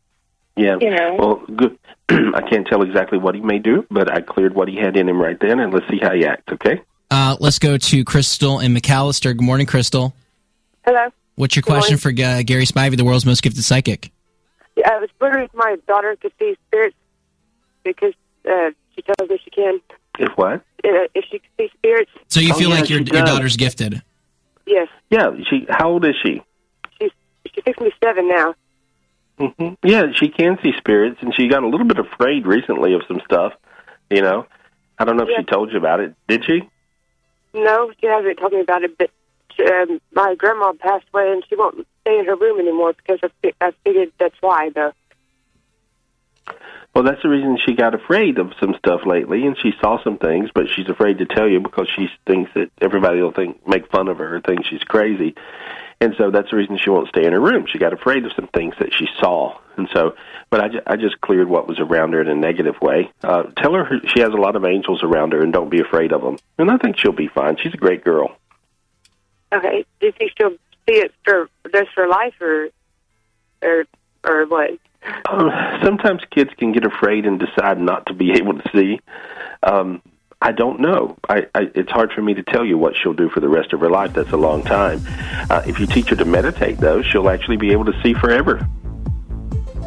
Yeah. 0.56 0.76
You 0.80 0.90
know. 0.90 1.16
Well, 1.18 1.42
good. 1.56 1.78
I 2.08 2.40
can't 2.48 2.66
tell 2.66 2.82
exactly 2.82 3.18
what 3.18 3.34
he 3.34 3.40
may 3.40 3.58
do, 3.58 3.84
but 3.90 4.10
I 4.12 4.20
cleared 4.20 4.54
what 4.54 4.68
he 4.68 4.76
had 4.76 4.96
in 4.96 5.08
him 5.08 5.20
right 5.20 5.38
then, 5.40 5.60
and 5.60 5.72
let's 5.72 5.88
see 5.88 5.98
how 6.00 6.12
he 6.14 6.24
acts. 6.24 6.52
Okay. 6.52 6.80
Uh, 7.10 7.36
let's 7.40 7.58
go 7.58 7.76
to 7.78 8.04
Crystal 8.04 8.58
and 8.58 8.76
McAlester. 8.76 9.36
Good 9.36 9.42
morning, 9.44 9.66
Crystal. 9.66 10.14
Hello. 10.84 11.08
What's 11.36 11.54
your 11.56 11.62
Good 11.62 11.70
question 11.72 11.98
morning. 12.02 12.16
for 12.26 12.38
uh, 12.38 12.42
Gary 12.42 12.64
Spivey, 12.64 12.96
the 12.96 13.04
world's 13.04 13.26
most 13.26 13.42
gifted 13.42 13.62
psychic? 13.64 14.10
Yeah, 14.76 14.90
I 14.92 14.98
was 14.98 15.10
wondering 15.20 15.44
if 15.44 15.54
my 15.54 15.76
daughter 15.86 16.16
could 16.20 16.32
see 16.38 16.56
spirits 16.68 16.96
because 17.84 18.12
uh, 18.48 18.70
she 18.94 19.02
tells 19.02 19.28
me 19.28 19.38
she 19.44 19.50
can. 19.50 19.80
If 20.18 20.32
what? 20.36 20.54
Uh, 20.84 21.08
if 21.14 21.24
she 21.30 21.38
could 21.40 21.50
see 21.58 21.68
spirits. 21.76 22.10
So 22.28 22.40
you 22.40 22.52
Oh, 22.54 22.58
feel 22.58 22.70
yeah, 22.70 22.74
like 22.80 22.88
your 22.90 23.00
your 23.00 23.24
daughter's 23.24 23.56
gifted? 23.56 24.02
Yes, 24.66 24.88
Yeah. 25.10 25.30
She. 25.50 25.66
How 25.68 25.90
old 25.90 26.04
is 26.04 26.14
she? 26.22 26.42
she's 27.00 27.10
she's 27.52 27.62
fixing 27.64 27.84
to 27.86 27.90
be 27.90 27.96
seven 28.02 28.28
now. 28.28 28.54
Hmm 29.38 29.74
Yeah, 29.82 30.06
she 30.14 30.28
can 30.28 30.58
see 30.62 30.72
spirits, 30.78 31.18
and 31.20 31.34
she 31.34 31.48
got 31.48 31.62
a 31.62 31.68
little 31.68 31.86
bit 31.86 31.98
afraid 31.98 32.46
recently 32.46 32.94
of 32.94 33.02
some 33.08 33.20
stuff. 33.24 33.52
You 34.10 34.22
know, 34.22 34.46
I 34.98 35.04
don't 35.04 35.16
know 35.16 35.24
if 35.24 35.30
Yeah. 35.30 35.40
she 35.40 35.44
told 35.44 35.72
you 35.72 35.78
about 35.78 36.00
it. 36.00 36.14
Did 36.28 36.44
she? 36.44 36.68
No, 37.54 37.92
she 38.00 38.06
hasn't 38.06 38.38
told 38.38 38.52
me 38.52 38.60
about 38.60 38.82
it. 38.84 38.96
But 38.98 39.10
she, 39.54 39.64
um, 39.64 40.00
my 40.12 40.34
grandma 40.34 40.72
passed 40.72 41.06
away, 41.12 41.32
and 41.32 41.42
she 41.48 41.56
won't 41.56 41.86
stay 42.02 42.18
in 42.18 42.24
her 42.26 42.36
room 42.36 42.60
anymore 42.60 42.94
because 42.94 43.18
I, 43.22 43.52
I 43.60 43.72
figured 43.84 44.12
that's 44.18 44.36
why. 44.40 44.70
Though. 44.74 44.92
Well, 46.96 47.04
that's 47.04 47.20
the 47.22 47.28
reason 47.28 47.58
she 47.62 47.74
got 47.74 47.94
afraid 47.94 48.38
of 48.38 48.54
some 48.58 48.74
stuff 48.78 49.02
lately, 49.04 49.44
and 49.44 49.54
she 49.60 49.72
saw 49.82 50.02
some 50.02 50.16
things, 50.16 50.48
but 50.54 50.70
she's 50.74 50.88
afraid 50.88 51.18
to 51.18 51.26
tell 51.26 51.46
you 51.46 51.60
because 51.60 51.90
she 51.94 52.08
thinks 52.26 52.50
that 52.54 52.70
everybody 52.80 53.20
will 53.20 53.32
think 53.32 53.68
make 53.68 53.90
fun 53.90 54.08
of 54.08 54.16
her 54.16 54.36
or 54.36 54.40
think 54.40 54.64
she's 54.64 54.82
crazy, 54.82 55.34
and 56.00 56.14
so 56.16 56.30
that's 56.30 56.50
the 56.50 56.56
reason 56.56 56.78
she 56.78 56.88
won't 56.88 57.10
stay 57.10 57.26
in 57.26 57.34
her 57.34 57.40
room. 57.40 57.66
She 57.70 57.76
got 57.76 57.92
afraid 57.92 58.24
of 58.24 58.32
some 58.34 58.46
things 58.48 58.76
that 58.80 58.94
she 58.94 59.06
saw, 59.20 59.58
and 59.76 59.90
so. 59.92 60.14
But 60.48 60.60
I, 60.62 60.68
ju- 60.68 60.80
I 60.86 60.96
just 60.96 61.20
cleared 61.20 61.50
what 61.50 61.68
was 61.68 61.80
around 61.80 62.14
her 62.14 62.22
in 62.22 62.28
a 62.28 62.34
negative 62.34 62.80
way. 62.80 63.10
Uh, 63.22 63.42
tell 63.58 63.74
her 63.74 64.00
she 64.14 64.20
has 64.20 64.30
a 64.30 64.40
lot 64.40 64.56
of 64.56 64.64
angels 64.64 65.02
around 65.02 65.34
her, 65.34 65.42
and 65.42 65.52
don't 65.52 65.68
be 65.68 65.82
afraid 65.82 66.14
of 66.14 66.22
them. 66.22 66.38
And 66.56 66.70
I 66.70 66.78
think 66.78 66.98
she'll 66.98 67.12
be 67.12 67.28
fine. 67.28 67.58
She's 67.62 67.74
a 67.74 67.76
great 67.76 68.04
girl. 68.04 68.34
Okay. 69.52 69.84
Do 70.00 70.06
you 70.06 70.12
think 70.12 70.32
she'll 70.38 70.56
see 70.88 70.96
it 70.96 71.12
for 71.26 71.50
just 71.70 71.92
for 71.94 72.08
life, 72.08 72.40
or 72.40 72.68
or 73.60 73.84
or 74.24 74.46
what? 74.46 74.70
Uh, 75.24 75.84
sometimes 75.84 76.22
kids 76.30 76.50
can 76.58 76.72
get 76.72 76.84
afraid 76.84 77.26
and 77.26 77.38
decide 77.38 77.78
not 77.78 78.06
to 78.06 78.14
be 78.14 78.32
able 78.36 78.54
to 78.54 78.70
see. 78.74 79.00
Um, 79.62 80.02
I 80.42 80.52
don't 80.52 80.80
know. 80.80 81.16
I, 81.28 81.46
I, 81.54 81.70
it's 81.74 81.90
hard 81.90 82.12
for 82.12 82.20
me 82.20 82.34
to 82.34 82.42
tell 82.42 82.64
you 82.64 82.76
what 82.76 82.94
she'll 82.94 83.14
do 83.14 83.30
for 83.30 83.40
the 83.40 83.48
rest 83.48 83.72
of 83.72 83.80
her 83.80 83.90
life. 83.90 84.12
That's 84.12 84.32
a 84.32 84.36
long 84.36 84.62
time. 84.62 85.02
Uh, 85.48 85.62
if 85.66 85.80
you 85.80 85.86
teach 85.86 86.10
her 86.10 86.16
to 86.16 86.24
meditate, 86.26 86.78
though, 86.78 87.00
she'll 87.02 87.30
actually 87.30 87.56
be 87.56 87.72
able 87.72 87.86
to 87.86 88.02
see 88.02 88.12
forever, 88.12 88.66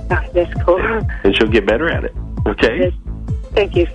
that's 0.10 0.54
cool. 0.64 0.80
and 1.24 1.36
she'll 1.36 1.48
get 1.50 1.66
better 1.66 1.90
at 1.90 2.04
it. 2.04 2.14
Okay. 2.48 2.92
Thank 3.54 3.76
you. 3.76 3.88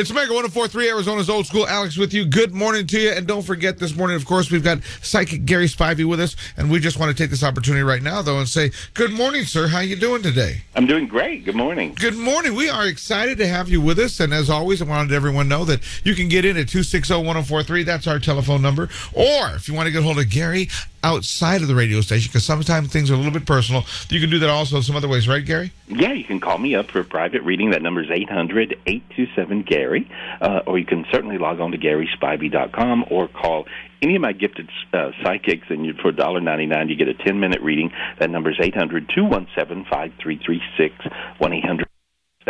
It's 0.00 0.10
Mega 0.10 0.32
1043 0.32 0.88
Arizona's 0.88 1.28
old 1.28 1.44
school. 1.44 1.68
Alex 1.68 1.98
with 1.98 2.14
you. 2.14 2.24
Good 2.24 2.54
morning 2.54 2.86
to 2.86 2.98
you. 2.98 3.10
And 3.10 3.26
don't 3.26 3.42
forget 3.42 3.78
this 3.78 3.94
morning, 3.94 4.16
of 4.16 4.24
course, 4.24 4.50
we've 4.50 4.64
got 4.64 4.82
psychic 5.02 5.44
Gary 5.44 5.66
Spivey 5.66 6.08
with 6.08 6.20
us. 6.20 6.36
And 6.56 6.70
we 6.70 6.80
just 6.80 6.98
want 6.98 7.14
to 7.14 7.22
take 7.22 7.28
this 7.28 7.42
opportunity 7.42 7.82
right 7.82 8.00
now, 8.02 8.22
though, 8.22 8.38
and 8.38 8.48
say, 8.48 8.70
good 8.94 9.12
morning, 9.12 9.44
sir. 9.44 9.68
How 9.68 9.80
you 9.80 9.96
doing 9.96 10.22
today? 10.22 10.62
I'm 10.74 10.86
doing 10.86 11.06
great. 11.06 11.44
Good 11.44 11.54
morning. 11.54 11.92
Good 12.00 12.16
morning. 12.16 12.54
We 12.54 12.70
are 12.70 12.86
excited 12.86 13.36
to 13.36 13.46
have 13.46 13.68
you 13.68 13.82
with 13.82 13.98
us. 13.98 14.20
And 14.20 14.32
as 14.32 14.48
always, 14.48 14.80
I 14.80 14.86
wanted 14.86 15.12
everyone 15.12 15.44
to 15.44 15.50
know 15.50 15.64
that 15.66 15.82
you 16.02 16.14
can 16.14 16.30
get 16.30 16.46
in 16.46 16.56
at 16.56 16.68
260-1043. 16.68 17.84
That's 17.84 18.06
our 18.06 18.18
telephone 18.18 18.62
number. 18.62 18.84
Or 19.12 19.50
if 19.50 19.68
you 19.68 19.74
want 19.74 19.84
to 19.84 19.92
get 19.92 20.02
hold 20.02 20.18
of 20.18 20.30
Gary 20.30 20.70
outside 21.02 21.62
of 21.62 21.68
the 21.68 21.74
radio 21.74 22.00
station, 22.00 22.28
because 22.28 22.44
sometimes 22.44 22.92
things 22.92 23.10
are 23.10 23.14
a 23.14 23.16
little 23.16 23.32
bit 23.32 23.46
personal, 23.46 23.84
you 24.08 24.20
can 24.20 24.30
do 24.30 24.38
that 24.38 24.50
also 24.50 24.80
some 24.80 24.96
other 24.96 25.08
ways, 25.08 25.28
right, 25.28 25.44
Gary? 25.44 25.72
Yeah, 25.88 26.12
you 26.12 26.24
can 26.24 26.40
call 26.40 26.58
me 26.58 26.74
up 26.74 26.90
for 26.90 27.00
a 27.00 27.04
private 27.04 27.42
reading. 27.42 27.70
That 27.70 27.82
number 27.82 28.02
is 28.02 28.10
800 28.10 28.78
827 28.86 29.62
Gary. 29.62 30.10
Uh, 30.40 30.60
or 30.66 30.78
you 30.78 30.86
can 30.86 31.04
certainly 31.10 31.38
log 31.38 31.60
on 31.60 31.72
to 31.72 31.78
GarySpivey.com 31.78 33.06
or 33.10 33.28
call 33.28 33.66
any 34.02 34.16
of 34.16 34.22
my 34.22 34.32
gifted 34.32 34.70
uh, 34.92 35.10
psychics, 35.22 35.66
and 35.68 35.84
you, 35.84 35.94
for 35.94 36.12
$1.99, 36.12 36.88
you 36.88 36.96
get 36.96 37.08
a 37.08 37.14
10 37.14 37.38
minute 37.38 37.60
reading. 37.60 37.90
That 38.18 38.30
number 38.30 38.50
is 38.50 38.56
800 38.60 39.10
217 39.14 39.84
5336 39.84 40.94
1 41.38 41.52
800 41.52 41.86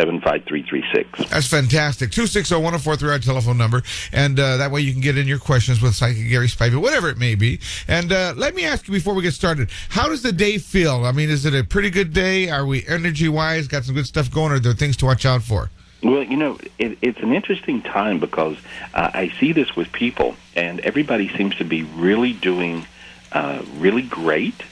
75336. 0.01 1.29
That's 1.29 1.47
fantastic. 1.47 2.09
260-1043, 2.09 3.11
our 3.11 3.19
telephone 3.19 3.57
number. 3.57 3.83
And 4.11 4.39
uh, 4.39 4.57
that 4.57 4.71
way 4.71 4.81
you 4.81 4.93
can 4.93 5.01
get 5.01 5.17
in 5.17 5.27
your 5.27 5.37
questions 5.37 5.81
with 5.81 5.95
Psychic 5.95 6.27
Gary 6.27 6.47
Spivey, 6.47 6.81
whatever 6.81 7.07
it 7.09 7.17
may 7.19 7.35
be. 7.35 7.59
And 7.87 8.11
uh, 8.11 8.33
let 8.35 8.55
me 8.55 8.65
ask 8.65 8.87
you 8.87 8.93
before 8.93 9.13
we 9.13 9.21
get 9.21 9.33
started, 9.33 9.69
how 9.89 10.07
does 10.07 10.23
the 10.23 10.31
day 10.31 10.57
feel? 10.57 11.05
I 11.05 11.11
mean, 11.11 11.29
is 11.29 11.45
it 11.45 11.53
a 11.53 11.63
pretty 11.63 11.91
good 11.91 12.13
day? 12.13 12.49
Are 12.49 12.65
we 12.65 12.85
energy-wise? 12.87 13.67
Got 13.67 13.83
some 13.83 13.93
good 13.93 14.07
stuff 14.07 14.31
going? 14.31 14.51
Or 14.51 14.55
are 14.55 14.59
there 14.59 14.73
things 14.73 14.97
to 14.97 15.05
watch 15.05 15.25
out 15.25 15.43
for? 15.43 15.69
Well, 16.03 16.23
you 16.23 16.35
know, 16.35 16.57
it, 16.79 16.97
it's 17.03 17.19
an 17.19 17.31
interesting 17.31 17.83
time 17.83 18.19
because 18.19 18.57
uh, 18.95 19.11
I 19.13 19.31
see 19.39 19.51
this 19.51 19.75
with 19.75 19.91
people, 19.91 20.35
and 20.55 20.79
everybody 20.79 21.29
seems 21.37 21.55
to 21.57 21.63
be 21.63 21.83
really 21.83 22.33
doing 22.33 22.87
uh, 23.31 23.61
really 23.77 24.01
great 24.01 24.63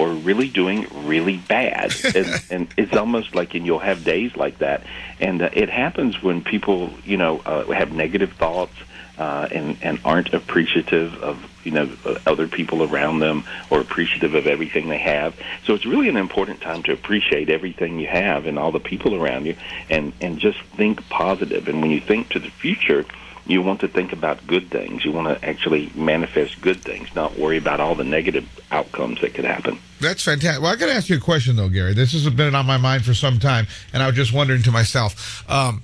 or 0.00 0.08
really 0.14 0.48
doing 0.48 0.86
really 1.06 1.36
bad. 1.36 1.92
and, 2.16 2.42
and 2.50 2.74
it's 2.78 2.96
almost 2.96 3.34
like, 3.34 3.54
and 3.54 3.66
you'll 3.66 3.78
have 3.78 4.02
days 4.02 4.34
like 4.34 4.58
that. 4.58 4.82
And 5.20 5.42
uh, 5.42 5.50
it 5.52 5.68
happens 5.68 6.22
when 6.22 6.42
people, 6.42 6.90
you 7.04 7.18
know, 7.18 7.40
uh, 7.40 7.70
have 7.72 7.92
negative 7.92 8.32
thoughts. 8.32 8.72
Uh, 9.18 9.46
and 9.52 9.76
and 9.82 10.00
aren't 10.02 10.32
appreciative 10.32 11.14
of 11.22 11.36
you 11.62 11.72
know 11.72 11.94
other 12.26 12.48
people 12.48 12.82
around 12.82 13.18
them 13.18 13.44
or 13.68 13.78
appreciative 13.78 14.34
of 14.34 14.46
everything 14.46 14.88
they 14.88 14.96
have. 14.96 15.38
So 15.66 15.74
it's 15.74 15.84
really 15.84 16.08
an 16.08 16.16
important 16.16 16.62
time 16.62 16.82
to 16.84 16.94
appreciate 16.94 17.50
everything 17.50 17.98
you 17.98 18.06
have 18.06 18.46
and 18.46 18.58
all 18.58 18.72
the 18.72 18.80
people 18.80 19.14
around 19.14 19.44
you, 19.44 19.56
and 19.90 20.14
and 20.22 20.38
just 20.38 20.58
think 20.74 21.06
positive. 21.10 21.68
And 21.68 21.82
when 21.82 21.90
you 21.90 22.00
think 22.00 22.30
to 22.30 22.38
the 22.38 22.48
future, 22.48 23.04
you 23.46 23.62
want 23.62 23.80
to 23.80 23.88
think 23.88 24.12
about 24.12 24.46
good 24.46 24.70
things. 24.70 25.04
You 25.04 25.12
want 25.12 25.28
to 25.28 25.48
actually 25.48 25.90
manifest 25.94 26.60
good 26.60 26.82
things, 26.82 27.14
not 27.14 27.38
worry 27.38 27.58
about 27.58 27.80
all 27.80 27.94
the 27.94 28.04
negative 28.04 28.46
outcomes 28.70 29.20
that 29.20 29.34
could 29.34 29.44
happen. 29.44 29.78
That's 30.00 30.22
fantastic. 30.22 30.62
Well, 30.62 30.72
I 30.72 30.76
got 30.76 30.86
to 30.86 30.94
ask 30.94 31.08
you 31.08 31.16
a 31.16 31.20
question, 31.20 31.56
though, 31.56 31.68
Gary. 31.68 31.94
This 31.94 32.12
has 32.12 32.28
been 32.30 32.54
on 32.54 32.66
my 32.66 32.76
mind 32.76 33.04
for 33.04 33.14
some 33.14 33.38
time, 33.38 33.66
and 33.92 34.02
I 34.02 34.06
was 34.06 34.16
just 34.16 34.32
wondering 34.32 34.62
to 34.62 34.70
myself. 34.70 35.44
Um, 35.50 35.82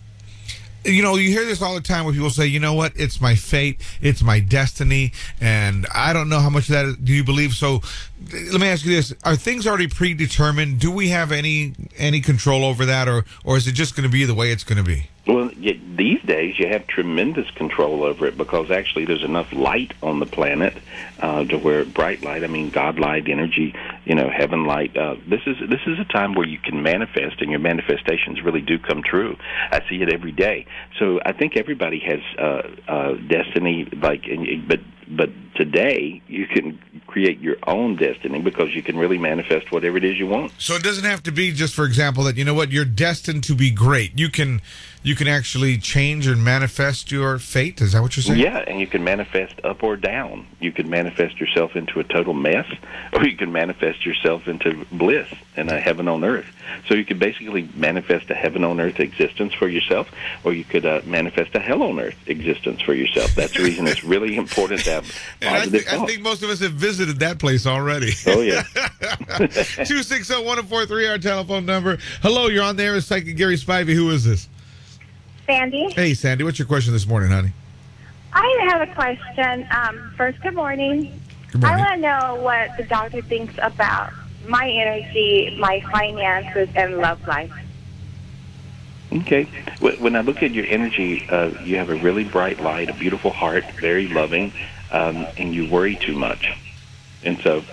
you 0.86 1.02
know, 1.02 1.16
you 1.16 1.30
hear 1.30 1.44
this 1.44 1.60
all 1.60 1.74
the 1.74 1.80
time 1.80 2.04
where 2.04 2.14
people 2.14 2.30
say, 2.30 2.46
you 2.46 2.60
know 2.60 2.74
what, 2.74 2.92
it's 2.96 3.20
my 3.20 3.34
fate, 3.34 3.80
it's 4.00 4.22
my 4.22 4.40
destiny, 4.40 5.12
and 5.40 5.86
I 5.92 6.12
don't 6.12 6.28
know 6.28 6.38
how 6.38 6.50
much 6.50 6.68
of 6.68 6.74
that 6.74 7.04
do 7.04 7.12
you 7.12 7.24
believe. 7.24 7.54
So 7.54 7.80
let 8.52 8.60
me 8.60 8.68
ask 8.68 8.84
you 8.84 8.94
this. 8.94 9.12
Are 9.24 9.36
things 9.36 9.66
already 9.66 9.88
predetermined? 9.88 10.78
Do 10.78 10.90
we 10.90 11.08
have 11.08 11.32
any 11.32 11.74
any 11.96 12.20
control 12.20 12.64
over 12.64 12.86
that, 12.86 13.08
or, 13.08 13.24
or 13.44 13.56
is 13.56 13.66
it 13.66 13.72
just 13.72 13.96
going 13.96 14.08
to 14.08 14.12
be 14.12 14.24
the 14.24 14.34
way 14.34 14.52
it's 14.52 14.64
going 14.64 14.78
to 14.78 14.84
be? 14.84 15.08
These 15.48 16.22
days 16.22 16.58
you 16.58 16.68
have 16.68 16.86
tremendous 16.86 17.50
control 17.52 18.04
over 18.04 18.26
it 18.26 18.36
because 18.36 18.70
actually 18.70 19.04
there's 19.04 19.24
enough 19.24 19.52
light 19.52 19.92
on 20.02 20.20
the 20.20 20.26
planet 20.26 20.74
uh, 21.20 21.44
to 21.44 21.58
where 21.58 21.84
bright 21.84 22.22
light, 22.22 22.44
I 22.44 22.46
mean 22.46 22.70
God 22.70 22.98
light, 22.98 23.28
energy, 23.28 23.74
you 24.04 24.14
know, 24.14 24.28
heaven 24.28 24.64
light. 24.64 24.96
Uh, 24.96 25.16
this 25.28 25.40
is 25.46 25.56
this 25.68 25.80
is 25.86 25.98
a 25.98 26.04
time 26.04 26.34
where 26.34 26.46
you 26.46 26.58
can 26.58 26.82
manifest, 26.82 27.40
and 27.40 27.50
your 27.50 27.60
manifestations 27.60 28.42
really 28.42 28.60
do 28.60 28.78
come 28.78 29.02
true. 29.02 29.36
I 29.70 29.80
see 29.88 30.02
it 30.02 30.12
every 30.12 30.32
day. 30.32 30.66
So 30.98 31.20
I 31.24 31.32
think 31.32 31.56
everybody 31.56 32.00
has 32.00 32.20
uh, 32.38 32.62
uh, 32.88 33.14
destiny, 33.28 33.88
like, 34.00 34.24
but 34.68 34.80
but 35.08 35.30
today 35.54 36.22
you 36.28 36.46
can 36.46 36.78
create 37.06 37.40
your 37.40 37.56
own 37.66 37.96
destiny 37.96 38.40
because 38.40 38.74
you 38.74 38.82
can 38.82 38.98
really 38.98 39.18
manifest 39.18 39.70
whatever 39.70 39.96
it 39.96 40.04
is 40.04 40.18
you 40.18 40.26
want. 40.26 40.52
So 40.58 40.74
it 40.74 40.82
doesn't 40.82 41.04
have 41.04 41.22
to 41.24 41.32
be 41.32 41.52
just, 41.52 41.74
for 41.74 41.84
example, 41.84 42.24
that 42.24 42.36
you 42.36 42.44
know 42.44 42.54
what 42.54 42.72
you're 42.72 42.84
destined 42.84 43.44
to 43.44 43.54
be 43.54 43.70
great. 43.70 44.18
You 44.18 44.28
can 44.28 44.60
you 45.06 45.14
can 45.14 45.28
actually 45.28 45.78
change 45.78 46.26
and 46.26 46.42
manifest 46.42 47.12
your 47.12 47.38
fate. 47.38 47.80
Is 47.80 47.92
that 47.92 48.02
what 48.02 48.16
you're 48.16 48.24
saying? 48.24 48.40
Yeah, 48.40 48.64
and 48.66 48.80
you 48.80 48.88
can 48.88 49.04
manifest 49.04 49.54
up 49.62 49.84
or 49.84 49.94
down. 49.96 50.48
You 50.58 50.72
can 50.72 50.90
manifest 50.90 51.38
yourself 51.38 51.76
into 51.76 52.00
a 52.00 52.04
total 52.04 52.34
mess, 52.34 52.66
or 53.12 53.24
you 53.24 53.36
can 53.36 53.52
manifest 53.52 54.04
yourself 54.04 54.48
into 54.48 54.84
bliss 54.90 55.28
and 55.54 55.70
a 55.70 55.78
heaven 55.78 56.08
on 56.08 56.24
earth. 56.24 56.46
So 56.88 56.94
you 56.94 57.04
could 57.04 57.20
basically 57.20 57.68
manifest 57.76 58.30
a 58.30 58.34
heaven 58.34 58.64
on 58.64 58.80
earth 58.80 58.98
existence 58.98 59.54
for 59.54 59.68
yourself, 59.68 60.10
or 60.42 60.52
you 60.52 60.64
could 60.64 60.84
uh, 60.84 61.02
manifest 61.04 61.54
a 61.54 61.60
hell 61.60 61.84
on 61.84 62.00
earth 62.00 62.16
existence 62.26 62.80
for 62.80 62.92
yourself. 62.92 63.32
That's 63.36 63.56
the 63.56 63.62
reason 63.62 63.86
it's 63.86 64.02
really 64.02 64.36
important 64.44 64.80
to 64.86 64.90
have 64.90 65.04
And 65.40 65.50
I, 65.50 65.58
positive 65.60 65.84
think, 65.84 66.02
I 66.02 66.06
think 66.06 66.22
most 66.22 66.42
of 66.42 66.50
us 66.50 66.58
have 66.58 66.72
visited 66.72 67.20
that 67.20 67.38
place 67.38 67.64
already. 67.64 68.10
Oh 68.26 68.40
yeah. 68.40 68.64
260-1043, 69.84 71.10
our 71.10 71.18
telephone 71.18 71.64
number. 71.64 71.96
Hello, 72.22 72.48
you're 72.48 72.64
on 72.64 72.74
there 72.74 72.94
with 72.94 73.04
Psychic 73.04 73.36
Gary 73.36 73.56
Spivey. 73.56 73.94
Who 73.94 74.10
is 74.10 74.24
this? 74.24 74.48
Sandy. 75.46 75.92
Hey, 75.92 76.14
Sandy, 76.14 76.44
what's 76.44 76.58
your 76.58 76.68
question 76.68 76.92
this 76.92 77.06
morning, 77.06 77.30
honey? 77.30 77.52
I 78.32 78.68
have 78.68 78.88
a 78.88 78.92
question. 78.94 79.66
Um, 79.70 80.12
first, 80.16 80.40
good 80.42 80.54
morning. 80.54 81.20
Good 81.52 81.62
morning. 81.62 81.80
I 81.80 81.88
want 81.88 81.94
to 81.94 82.00
know 82.00 82.42
what 82.42 82.76
the 82.76 82.82
doctor 82.84 83.22
thinks 83.22 83.54
about 83.62 84.12
my 84.46 84.68
energy, 84.68 85.56
my 85.58 85.80
finances, 85.90 86.68
and 86.74 86.98
love 86.98 87.26
life. 87.26 87.52
Okay. 89.12 89.44
When 89.80 90.16
I 90.16 90.20
look 90.20 90.42
at 90.42 90.52
your 90.52 90.66
energy, 90.66 91.26
uh, 91.30 91.52
you 91.62 91.76
have 91.76 91.88
a 91.88 91.94
really 91.94 92.24
bright 92.24 92.60
light, 92.60 92.90
a 92.90 92.94
beautiful 92.94 93.30
heart, 93.30 93.64
very 93.80 94.08
loving, 94.08 94.52
um, 94.90 95.26
and 95.38 95.54
you 95.54 95.70
worry 95.70 95.96
too 95.96 96.16
much. 96.16 96.52
And 97.22 97.38
so 97.40 97.64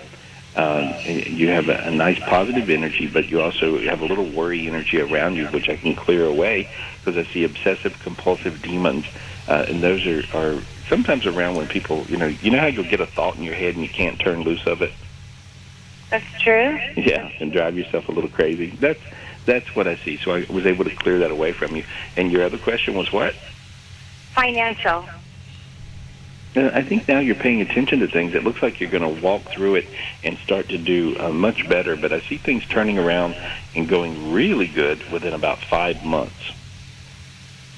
Uh, 0.54 1.00
you 1.06 1.48
have 1.48 1.68
a, 1.68 1.76
a 1.84 1.90
nice 1.90 2.18
positive 2.28 2.70
energy, 2.70 3.08
but 3.12 3.28
you 3.28 3.40
also 3.40 3.80
have 3.88 4.00
a 4.00 4.04
little 4.04 4.30
worry 4.30 4.68
energy 4.68 5.00
around 5.00 5.34
you, 5.34 5.46
which 5.48 5.68
I 5.68 5.76
can 5.76 5.96
clear 5.96 6.24
away 6.24 6.68
because 7.04 7.18
I 7.18 7.32
see 7.34 7.42
obsessive 7.42 7.98
compulsive 8.02 8.62
demons, 8.62 9.04
uh, 9.48 9.64
and 9.68 9.82
those 9.82 10.06
are, 10.06 10.22
are 10.32 10.62
sometimes 10.88 11.26
around 11.26 11.56
when 11.56 11.66
people, 11.66 12.06
you 12.08 12.16
know, 12.16 12.28
you 12.40 12.50
know 12.52 12.60
how 12.60 12.66
you'll 12.66 12.88
get 12.88 13.00
a 13.00 13.06
thought 13.06 13.36
in 13.36 13.42
your 13.42 13.54
head 13.54 13.74
and 13.74 13.82
you 13.82 13.90
can't 13.90 14.20
turn 14.20 14.42
loose 14.42 14.62
of 14.66 14.80
it. 14.80 14.92
That's 16.10 16.24
true. 16.44 16.78
Yeah, 16.96 17.28
and 17.40 17.52
drive 17.52 17.76
yourself 17.76 18.04
a 18.08 18.12
little 18.12 18.30
crazy. 18.30 18.78
That's 18.80 19.00
that's 19.46 19.66
what 19.74 19.88
I 19.88 19.98
see. 20.04 20.18
So 20.24 20.30
I 20.30 20.46
was 20.48 20.64
able 20.66 20.84
to 20.84 20.94
clear 20.94 21.18
that 21.18 21.32
away 21.32 21.52
from 21.52 21.74
you. 21.74 21.82
And 22.16 22.30
your 22.30 22.44
other 22.44 22.58
question 22.58 22.94
was 22.94 23.12
what? 23.12 23.32
Financial. 24.34 25.06
Uh, 26.56 26.70
I 26.72 26.82
think 26.82 27.08
now 27.08 27.18
you're 27.18 27.34
paying 27.34 27.60
attention 27.60 28.00
to 28.00 28.06
things. 28.06 28.34
It 28.34 28.44
looks 28.44 28.62
like 28.62 28.80
you're 28.80 28.90
going 28.90 29.02
to 29.02 29.22
walk 29.22 29.42
through 29.42 29.76
it 29.76 29.86
and 30.22 30.38
start 30.38 30.68
to 30.68 30.78
do 30.78 31.16
uh, 31.18 31.30
much 31.30 31.68
better. 31.68 31.96
But 31.96 32.12
I 32.12 32.20
see 32.20 32.36
things 32.38 32.64
turning 32.66 32.98
around 32.98 33.36
and 33.74 33.88
going 33.88 34.32
really 34.32 34.68
good 34.68 35.02
within 35.10 35.34
about 35.34 35.58
five 35.64 36.04
months. 36.04 36.52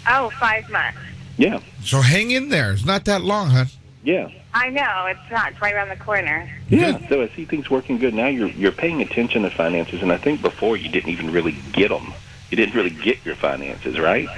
Oh, 0.09 0.31
five 0.39 0.69
months. 0.71 0.99
Yeah. 1.39 1.61
So 1.83 2.01
hang 2.01 2.31
in 2.31 2.49
there. 2.49 2.73
It's 2.73 2.85
not 2.85 3.05
that 3.07 3.23
long, 3.23 3.51
huh? 3.51 3.67
Yeah. 4.03 4.31
I 4.55 4.71
know 4.71 5.07
it's 5.07 5.31
not. 5.31 5.53
It's 5.53 5.61
right 5.61 5.75
around 5.75 5.89
the 5.89 5.97
corner. 5.97 6.49
Yeah. 6.69 7.07
So 7.09 7.23
I 7.23 7.29
see 7.29 7.45
things 7.45 7.69
working 7.69 7.99
good. 7.99 8.15
Now 8.15 8.29
you're 8.29 8.49
you're 8.49 8.73
paying 8.73 9.03
attention 9.03 9.43
to 9.43 9.51
finances, 9.51 10.01
and 10.01 10.12
I 10.12 10.17
think 10.17 10.41
before 10.41 10.77
you 10.77 10.89
didn't 10.89 11.11
even 11.11 11.31
really 11.31 11.57
get 11.73 11.89
them. 11.89 12.15
You 12.51 12.57
didn't 12.57 12.75
really 12.75 12.91
get 12.91 13.25
your 13.27 13.35
finances, 13.35 13.99
right? 13.99 14.29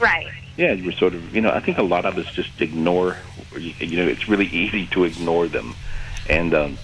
Right. 0.00 0.26
Yeah, 0.58 0.72
you 0.72 0.86
were 0.86 0.92
sort 0.92 1.14
of, 1.14 1.36
you 1.36 1.40
know, 1.40 1.50
I 1.50 1.60
think 1.60 1.78
a 1.78 1.84
lot 1.84 2.04
of 2.04 2.18
us 2.18 2.26
just 2.32 2.60
ignore, 2.60 3.16
you 3.56 3.72
you 3.78 3.96
know, 3.96 4.08
it's 4.08 4.28
really 4.28 4.46
easy 4.46 4.86
to 4.88 5.04
ignore 5.04 5.46
them, 5.46 5.76
and 6.28 6.52
um, 6.52 6.78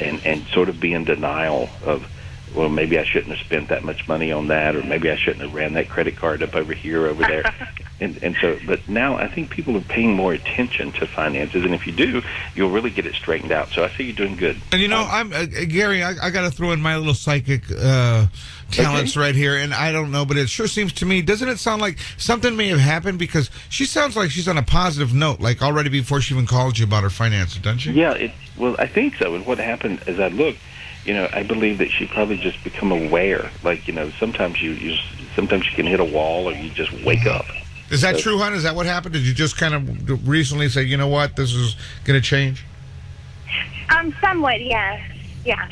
and 0.00 0.18
and 0.24 0.46
sort 0.46 0.70
of 0.70 0.80
be 0.80 0.94
in 0.94 1.04
denial 1.04 1.68
of, 1.84 2.10
well, 2.54 2.70
maybe 2.70 2.98
I 2.98 3.04
shouldn't 3.04 3.36
have 3.36 3.44
spent 3.44 3.68
that 3.68 3.84
much 3.84 4.08
money 4.08 4.32
on 4.32 4.46
that, 4.46 4.74
or 4.74 4.82
maybe 4.82 5.10
I 5.10 5.16
shouldn't 5.16 5.42
have 5.42 5.52
ran 5.52 5.74
that 5.74 5.90
credit 5.90 6.16
card 6.16 6.42
up 6.42 6.54
over 6.54 6.72
here, 6.72 7.06
over 7.06 7.22
there, 7.22 7.44
and 8.00 8.18
and 8.22 8.34
so, 8.40 8.58
but 8.66 8.88
now 8.88 9.16
I 9.16 9.28
think 9.28 9.50
people 9.50 9.76
are 9.76 9.82
paying 9.82 10.14
more 10.14 10.32
attention 10.32 10.92
to 10.92 11.06
finances, 11.06 11.66
and 11.66 11.74
if 11.74 11.86
you 11.86 11.92
do, 11.92 12.22
you'll 12.54 12.70
really 12.70 12.88
get 12.88 13.04
it 13.04 13.14
straightened 13.14 13.52
out. 13.52 13.68
So 13.68 13.84
I 13.84 13.90
see 13.90 14.04
you 14.04 14.14
doing 14.14 14.36
good. 14.36 14.58
And 14.72 14.80
you 14.80 14.88
know, 14.88 15.06
I'm 15.06 15.34
uh, 15.34 15.44
Gary. 15.68 16.02
I, 16.02 16.14
I 16.28 16.30
got 16.30 16.42
to 16.42 16.50
throw 16.50 16.72
in 16.72 16.80
my 16.80 16.96
little 16.96 17.12
psychic 17.12 17.64
uh, 17.70 18.28
talents 18.72 19.16
right 19.16 19.34
here, 19.34 19.56
and 19.56 19.72
I 19.74 19.92
don't 19.92 20.10
know, 20.10 20.24
but 20.24 20.36
it 20.36 20.48
sure 20.48 20.66
seems 20.66 20.92
to 20.94 21.06
me. 21.06 21.22
Doesn't 21.22 21.48
it 21.48 21.58
sound 21.58 21.80
like 21.82 21.98
something 22.16 22.56
may 22.56 22.68
have 22.68 22.80
happened 22.80 23.18
because 23.18 23.50
she 23.68 23.84
sounds 23.84 24.16
like 24.16 24.30
she's 24.30 24.48
on 24.48 24.58
a 24.58 24.62
positive 24.62 25.14
note, 25.14 25.40
like 25.40 25.62
already 25.62 25.88
before 25.90 26.20
she 26.20 26.34
even 26.34 26.46
called 26.46 26.78
you 26.78 26.84
about 26.84 27.02
her 27.02 27.10
finances, 27.10 27.58
doesn't 27.58 27.78
she? 27.80 27.92
Yeah, 27.92 28.12
it 28.14 28.32
well, 28.56 28.74
I 28.78 28.86
think 28.86 29.16
so. 29.16 29.34
And 29.34 29.46
what 29.46 29.58
happened 29.58 30.02
as 30.06 30.18
I 30.18 30.28
looked, 30.28 30.58
you 31.04 31.14
know, 31.14 31.28
I 31.32 31.42
believe 31.42 31.78
that 31.78 31.90
she 31.90 32.06
probably 32.06 32.36
just 32.38 32.62
become 32.64 32.90
aware. 32.92 33.50
Like 33.62 33.86
you 33.86 33.94
know, 33.94 34.10
sometimes 34.18 34.60
you, 34.62 34.72
you 34.72 34.96
sometimes 35.36 35.66
you 35.66 35.72
can 35.76 35.86
hit 35.86 36.00
a 36.00 36.04
wall, 36.04 36.48
or 36.48 36.52
you 36.52 36.70
just 36.70 36.92
wake 37.04 37.26
up. 37.26 37.46
Is 37.90 38.00
that 38.00 38.16
So- 38.16 38.22
true, 38.22 38.38
hon? 38.38 38.54
Is 38.54 38.62
that 38.62 38.74
what 38.74 38.86
happened? 38.86 39.12
Did 39.12 39.22
you 39.26 39.34
just 39.34 39.56
kind 39.58 39.74
of 39.74 40.26
recently 40.28 40.68
say, 40.70 40.82
you 40.82 40.96
know 40.96 41.08
what, 41.08 41.36
this 41.36 41.52
is 41.52 41.76
going 42.04 42.18
to 42.20 42.26
change? 42.26 42.64
Um, 43.90 44.14
somewhat, 44.20 44.62
yeah. 44.62 44.98
Yeah. 45.44 45.68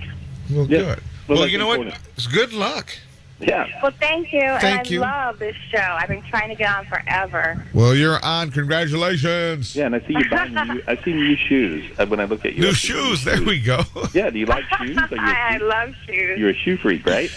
Well, 0.51 0.67
good. 0.67 1.01
Well, 1.31 1.39
Well, 1.39 1.49
you 1.49 1.59
know 1.59 1.69
what? 1.69 1.81
It's 2.17 2.27
good 2.27 2.53
luck. 2.53 2.91
Yeah. 3.39 3.69
Well, 3.83 3.93
thank 4.01 4.33
you. 4.33 4.41
Thank 4.41 4.65
and 4.65 4.87
I 4.89 4.91
you. 4.91 5.01
love 5.01 5.39
this 5.39 5.55
show. 5.71 5.79
I've 5.79 6.09
been 6.09 6.23
trying 6.29 6.49
to 6.49 6.57
get 6.57 6.77
on 6.77 6.85
forever. 6.87 7.65
Well, 7.73 7.95
you're 7.95 8.23
on. 8.23 8.51
Congratulations. 8.51 9.75
Yeah, 9.77 9.87
and 9.87 9.95
I 9.95 10.01
see 10.01 10.15
you 10.15 10.29
buying 10.29 10.53
new. 10.53 10.83
I 10.89 10.97
see 11.03 11.15
new 11.15 11.37
shoes 11.37 11.89
uh, 11.99 12.05
when 12.07 12.19
I 12.21 12.25
look 12.25 12.45
at 12.45 12.55
you. 12.55 12.63
New 12.63 12.69
I 12.69 12.73
see 12.73 12.89
shoes. 12.89 13.25
There 13.25 13.41
we 13.43 13.61
go. 13.61 13.83
Yeah. 14.13 14.29
Do 14.31 14.39
you 14.41 14.47
like 14.47 14.65
shoes? 14.79 14.99
Are 14.99 15.09
you 15.09 15.17
a 15.17 15.21
I, 15.21 15.49
I 15.55 15.59
shoe- 15.59 15.65
love 15.69 15.95
shoes. 16.05 16.39
You're 16.39 16.51
a 16.51 16.55
shoe 16.55 16.77
freak, 16.77 17.07
right? 17.07 17.31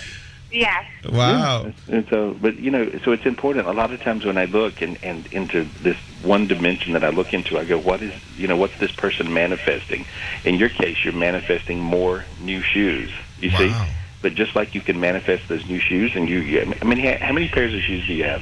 Yes. 0.51 0.85
Wow. 1.09 1.71
And 1.87 2.05
so, 2.09 2.35
but 2.41 2.57
you 2.57 2.69
know, 2.71 2.91
so 3.05 3.11
it's 3.11 3.25
important. 3.25 3.67
A 3.67 3.71
lot 3.71 3.91
of 3.91 4.01
times 4.01 4.25
when 4.25 4.37
I 4.37 4.45
look 4.45 4.81
and, 4.81 4.97
and 5.03 5.25
into 5.33 5.63
this 5.81 5.97
one 6.21 6.47
dimension 6.47 6.93
that 6.93 7.03
I 7.03 7.09
look 7.09 7.33
into, 7.33 7.57
I 7.57 7.63
go, 7.65 7.79
what 7.79 8.01
is, 8.01 8.13
you 8.37 8.47
know, 8.47 8.57
what's 8.57 8.77
this 8.79 8.91
person 8.91 9.33
manifesting? 9.33 10.05
In 10.43 10.55
your 10.55 10.69
case, 10.69 11.03
you're 11.05 11.13
manifesting 11.13 11.79
more 11.79 12.25
new 12.41 12.61
shoes. 12.61 13.09
You 13.43 13.51
see? 13.51 13.73
But 14.21 14.35
just 14.35 14.55
like 14.55 14.73
you 14.73 14.81
can 14.81 14.99
manifest 14.99 15.49
those 15.49 15.65
new 15.67 15.79
shoes, 15.79 16.15
and 16.15 16.29
you, 16.29 16.39
you 16.39 16.61
I 16.81 16.85
mean, 16.85 16.99
how, 16.99 17.17
how 17.27 17.33
many 17.33 17.49
pairs 17.49 17.73
of 17.73 17.81
shoes 17.81 18.07
do 18.07 18.13
you 18.13 18.23
have? 18.23 18.41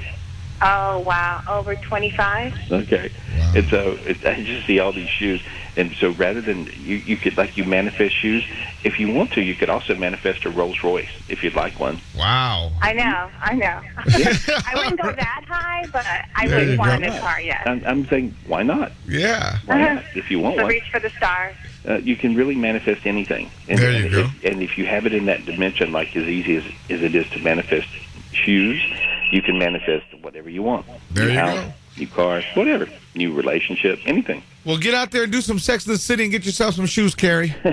Oh, 0.64 1.00
wow. 1.00 1.42
Over 1.48 1.74
25? 1.76 2.72
Okay. 2.72 3.12
And 3.56 3.68
so 3.68 3.98
it, 4.06 4.24
I 4.24 4.44
just 4.44 4.68
see 4.68 4.78
all 4.80 4.92
these 4.92 5.10
shoes. 5.10 5.42
And 5.76 5.96
so 5.96 6.12
rather 6.12 6.40
than 6.40 6.66
you, 6.78 6.98
you 6.98 7.18
could 7.18 7.36
like 7.36 7.58
you 7.58 7.64
manifest 7.64 8.16
shoes, 8.16 8.46
if 8.84 9.00
you 9.00 9.12
want 9.12 9.32
to, 9.34 9.42
you 9.42 9.56
could 9.56 9.70
also 9.72 9.96
manifest 9.96 10.46
a 10.46 10.52
Rolls 10.52 10.84
Royce 10.84 11.10
if 11.30 11.44
you'd 11.44 11.56
like 11.56 11.80
one. 11.80 12.00
Wow. 12.16 12.72
I 12.82 12.94
know. 12.94 13.30
I 13.42 13.56
know. 13.56 13.82
I 13.98 14.74
wouldn't 14.76 15.02
go 15.02 15.12
that 15.12 15.46
high, 15.48 15.88
but 15.92 16.06
I 16.36 16.48
There 16.48 16.60
would 16.60 16.70
you 16.74 16.78
want 16.78 17.04
go. 17.04 17.10
a 17.12 17.20
car, 17.20 17.42
yes. 17.42 17.64
I'm, 17.66 17.84
I'm 17.86 18.06
saying, 18.08 18.36
why 18.46 18.62
not? 18.62 18.92
Yeah. 19.08 19.58
Why 19.66 19.82
not? 19.82 20.04
If 20.16 20.30
you 20.30 20.40
want 20.40 20.58
so 20.58 20.64
one, 20.64 20.70
reach 20.72 20.92
for 20.92 21.00
the 21.00 21.10
stars. 21.10 21.56
Uh, 21.88 21.96
you 21.98 22.16
can 22.16 22.36
really 22.36 22.56
manifest 22.56 23.06
anything. 23.06 23.50
And, 23.68 23.80
There 23.80 23.92
you 23.92 24.06
and 24.06 24.12
go. 24.12 24.20
If, 24.20 24.46
and 24.46 24.62
if 24.62 24.78
you 24.78 24.86
have 24.86 25.06
it 25.06 25.14
in 25.14 25.26
that 25.26 25.46
dimension, 25.46 25.92
like 25.92 26.16
as 26.16 26.28
easy 26.28 26.58
as, 26.58 26.64
as 26.90 27.02
it 27.02 27.16
is 27.16 27.30
to 27.32 27.40
manifest 27.40 27.88
shoes, 28.32 28.82
you 29.32 29.42
can 29.42 29.58
manifest 29.58 30.06
whatever 30.22 30.50
you 30.50 30.64
want. 30.64 30.86
There 31.12 31.26
new 31.26 31.34
you 31.34 31.40
house, 31.40 31.60
go. 31.60 31.74
New 31.98 32.08
car, 32.08 32.42
whatever. 32.54 32.88
New 33.16 33.34
relationship, 33.34 34.00
anything. 34.06 34.44
Well, 34.64 34.78
get 34.78 34.94
out 34.94 35.12
there 35.12 35.24
and 35.24 35.32
do 35.32 35.42
some 35.42 35.60
sex 35.60 35.86
in 35.86 35.92
the 35.92 35.98
city 35.98 36.24
and 36.24 36.32
get 36.32 36.46
yourself 36.46 36.76
some 36.76 36.86
shoes, 36.86 37.16
Carrie. 37.16 37.54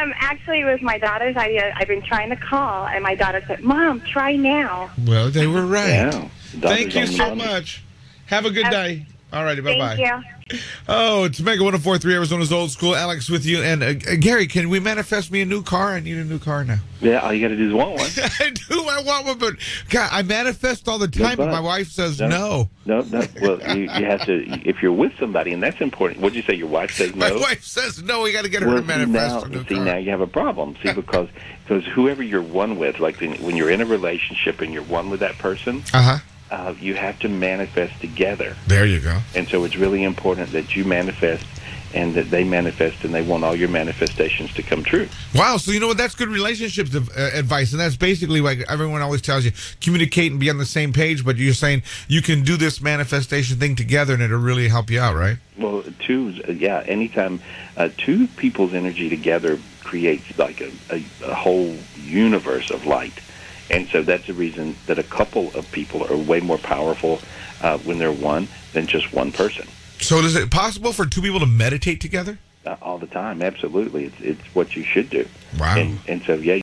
Um, 0.00 0.14
actually, 0.16 0.60
it 0.60 0.64
was 0.64 0.80
my 0.80 0.96
daughter's 0.96 1.36
idea. 1.36 1.74
I've 1.76 1.88
been 1.88 2.00
trying 2.00 2.30
to 2.30 2.36
call, 2.36 2.86
and 2.86 3.02
my 3.02 3.14
daughter 3.14 3.42
said, 3.46 3.60
Mom, 3.60 4.00
try 4.00 4.34
now. 4.34 4.90
well, 5.06 5.28
they 5.28 5.46
were 5.46 5.66
right. 5.66 5.88
Yeah. 5.90 6.28
Thank 6.60 6.94
you 6.94 7.06
so 7.06 7.34
money. 7.34 7.44
much. 7.44 7.84
Have 8.26 8.46
a 8.46 8.50
good 8.50 8.70
day. 8.70 9.04
All 9.32 9.44
righty. 9.44 9.60
Bye 9.60 9.78
bye. 9.78 9.96
Thank 9.96 10.24
you. 10.24 10.58
Oh, 10.88 11.22
it's 11.24 11.38
Mega 11.40 11.62
1043 11.62 12.14
Arizona's 12.16 12.52
Old 12.52 12.72
School. 12.72 12.96
Alex 12.96 13.30
with 13.30 13.46
you. 13.46 13.62
And 13.62 13.84
uh, 13.84 13.86
uh, 13.86 14.16
Gary, 14.18 14.48
can 14.48 14.68
we 14.68 14.80
manifest 14.80 15.30
me 15.30 15.42
a 15.42 15.44
new 15.46 15.62
car? 15.62 15.90
I 15.94 16.00
need 16.00 16.16
a 16.16 16.24
new 16.24 16.40
car 16.40 16.64
now. 16.64 16.78
Yeah, 17.00 17.20
all 17.20 17.32
you 17.32 17.40
got 17.40 17.48
to 17.48 17.56
do 17.56 17.68
is 17.68 17.72
want 17.72 17.90
one. 17.98 18.10
I 18.40 18.50
do. 18.50 18.84
I 18.88 19.02
want 19.06 19.26
one, 19.26 19.38
but 19.38 19.54
God, 19.90 20.08
I 20.12 20.22
manifest 20.22 20.88
all 20.88 20.98
the 20.98 21.06
time, 21.06 21.36
but 21.36 21.46
but. 21.46 21.52
my 21.52 21.60
wife 21.60 21.90
says 21.92 22.18
No. 22.18 22.28
no. 22.28 22.68
No, 22.84 23.00
no. 23.02 23.22
Well, 23.40 23.76
you, 23.76 23.82
you 23.84 24.04
have 24.06 24.24
to. 24.26 24.42
If 24.68 24.82
you're 24.82 24.92
with 24.92 25.12
somebody, 25.20 25.52
and 25.52 25.62
that's 25.62 25.80
important. 25.80 26.20
What'd 26.20 26.34
you 26.34 26.42
say? 26.42 26.54
Your 26.54 26.66
wife 26.68 26.90
says 26.92 27.14
no. 27.14 27.28
My 27.32 27.40
wife 27.40 27.62
says 27.62 28.02
no. 28.02 28.22
We 28.22 28.32
got 28.32 28.42
to 28.42 28.48
get 28.50 28.62
her 28.62 28.68
well, 28.68 28.78
to 28.78 28.82
manifest 28.82 29.34
now, 29.36 29.42
a 29.42 29.48
new 29.48 29.64
see, 29.66 29.76
car. 29.76 29.84
now 29.84 29.96
you 29.98 30.10
have 30.10 30.20
a 30.20 30.26
problem. 30.26 30.76
See, 30.82 30.92
because 30.92 31.28
because 31.68 31.86
whoever 31.86 32.24
you're 32.24 32.42
one 32.42 32.76
with, 32.78 32.98
like 32.98 33.20
when 33.20 33.34
when 33.44 33.56
you're 33.56 33.70
in 33.70 33.80
a 33.80 33.86
relationship 33.86 34.60
and 34.60 34.72
you're 34.72 34.82
one 34.82 35.08
with 35.10 35.20
that 35.20 35.38
person, 35.38 35.84
Uh 35.94 36.02
huh. 36.02 36.18
Uh, 36.50 36.74
you 36.80 36.94
have 36.94 37.18
to 37.20 37.28
manifest 37.28 38.00
together. 38.00 38.56
There 38.66 38.86
you 38.86 39.00
go. 39.00 39.18
And 39.34 39.48
so 39.48 39.64
it's 39.64 39.76
really 39.76 40.02
important 40.02 40.52
that 40.52 40.74
you 40.74 40.84
manifest 40.84 41.44
and 41.92 42.14
that 42.14 42.30
they 42.30 42.44
manifest, 42.44 43.04
and 43.04 43.12
they 43.12 43.22
want 43.22 43.42
all 43.42 43.54
your 43.56 43.68
manifestations 43.68 44.52
to 44.54 44.62
come 44.62 44.84
true. 44.84 45.08
Wow. 45.34 45.56
So 45.56 45.72
you 45.72 45.80
know 45.80 45.88
what? 45.88 45.96
That's 45.96 46.14
good 46.14 46.28
relationships 46.28 46.94
uh, 46.94 47.30
advice, 47.34 47.72
and 47.72 47.80
that's 47.80 47.96
basically 47.96 48.40
like 48.40 48.60
everyone 48.68 49.02
always 49.02 49.22
tells 49.22 49.44
you: 49.44 49.52
communicate 49.80 50.30
and 50.30 50.40
be 50.40 50.50
on 50.50 50.58
the 50.58 50.66
same 50.66 50.92
page. 50.92 51.24
But 51.24 51.36
you're 51.36 51.52
saying 51.54 51.82
you 52.08 52.22
can 52.22 52.42
do 52.42 52.56
this 52.56 52.80
manifestation 52.80 53.58
thing 53.58 53.74
together, 53.74 54.14
and 54.14 54.22
it'll 54.22 54.38
really 54.38 54.68
help 54.68 54.90
you 54.90 55.00
out, 55.00 55.16
right? 55.16 55.38
Well, 55.58 55.82
two, 55.98 56.30
yeah, 56.48 56.84
anytime 56.86 57.40
uh, 57.76 57.88
two 57.96 58.28
people's 58.28 58.72
energy 58.72 59.08
together 59.08 59.58
creates 59.82 60.38
like 60.38 60.60
a, 60.60 60.70
a, 60.90 61.04
a 61.24 61.34
whole 61.34 61.76
universe 61.96 62.70
of 62.70 62.86
light. 62.86 63.14
And 63.70 63.88
so 63.88 64.02
that's 64.02 64.26
the 64.26 64.34
reason 64.34 64.76
that 64.86 64.98
a 64.98 65.02
couple 65.02 65.50
of 65.54 65.70
people 65.72 66.04
are 66.12 66.16
way 66.16 66.40
more 66.40 66.58
powerful 66.58 67.20
uh, 67.62 67.78
when 67.78 67.98
they're 67.98 68.12
one 68.12 68.48
than 68.72 68.86
just 68.86 69.12
one 69.12 69.32
person. 69.32 69.66
So 70.00 70.18
is 70.18 70.34
it 70.34 70.50
possible 70.50 70.92
for 70.92 71.06
two 71.06 71.20
people 71.22 71.40
to 71.40 71.46
meditate 71.46 72.00
together? 72.00 72.38
Uh, 72.66 72.76
all 72.82 72.98
the 72.98 73.06
time, 73.06 73.42
absolutely. 73.42 74.06
It's 74.06 74.20
it's 74.20 74.54
what 74.54 74.76
you 74.76 74.84
should 74.84 75.08
do. 75.08 75.26
Wow. 75.58 75.76
And 75.76 75.98
and 76.06 76.22
so 76.22 76.34
yeah, 76.34 76.60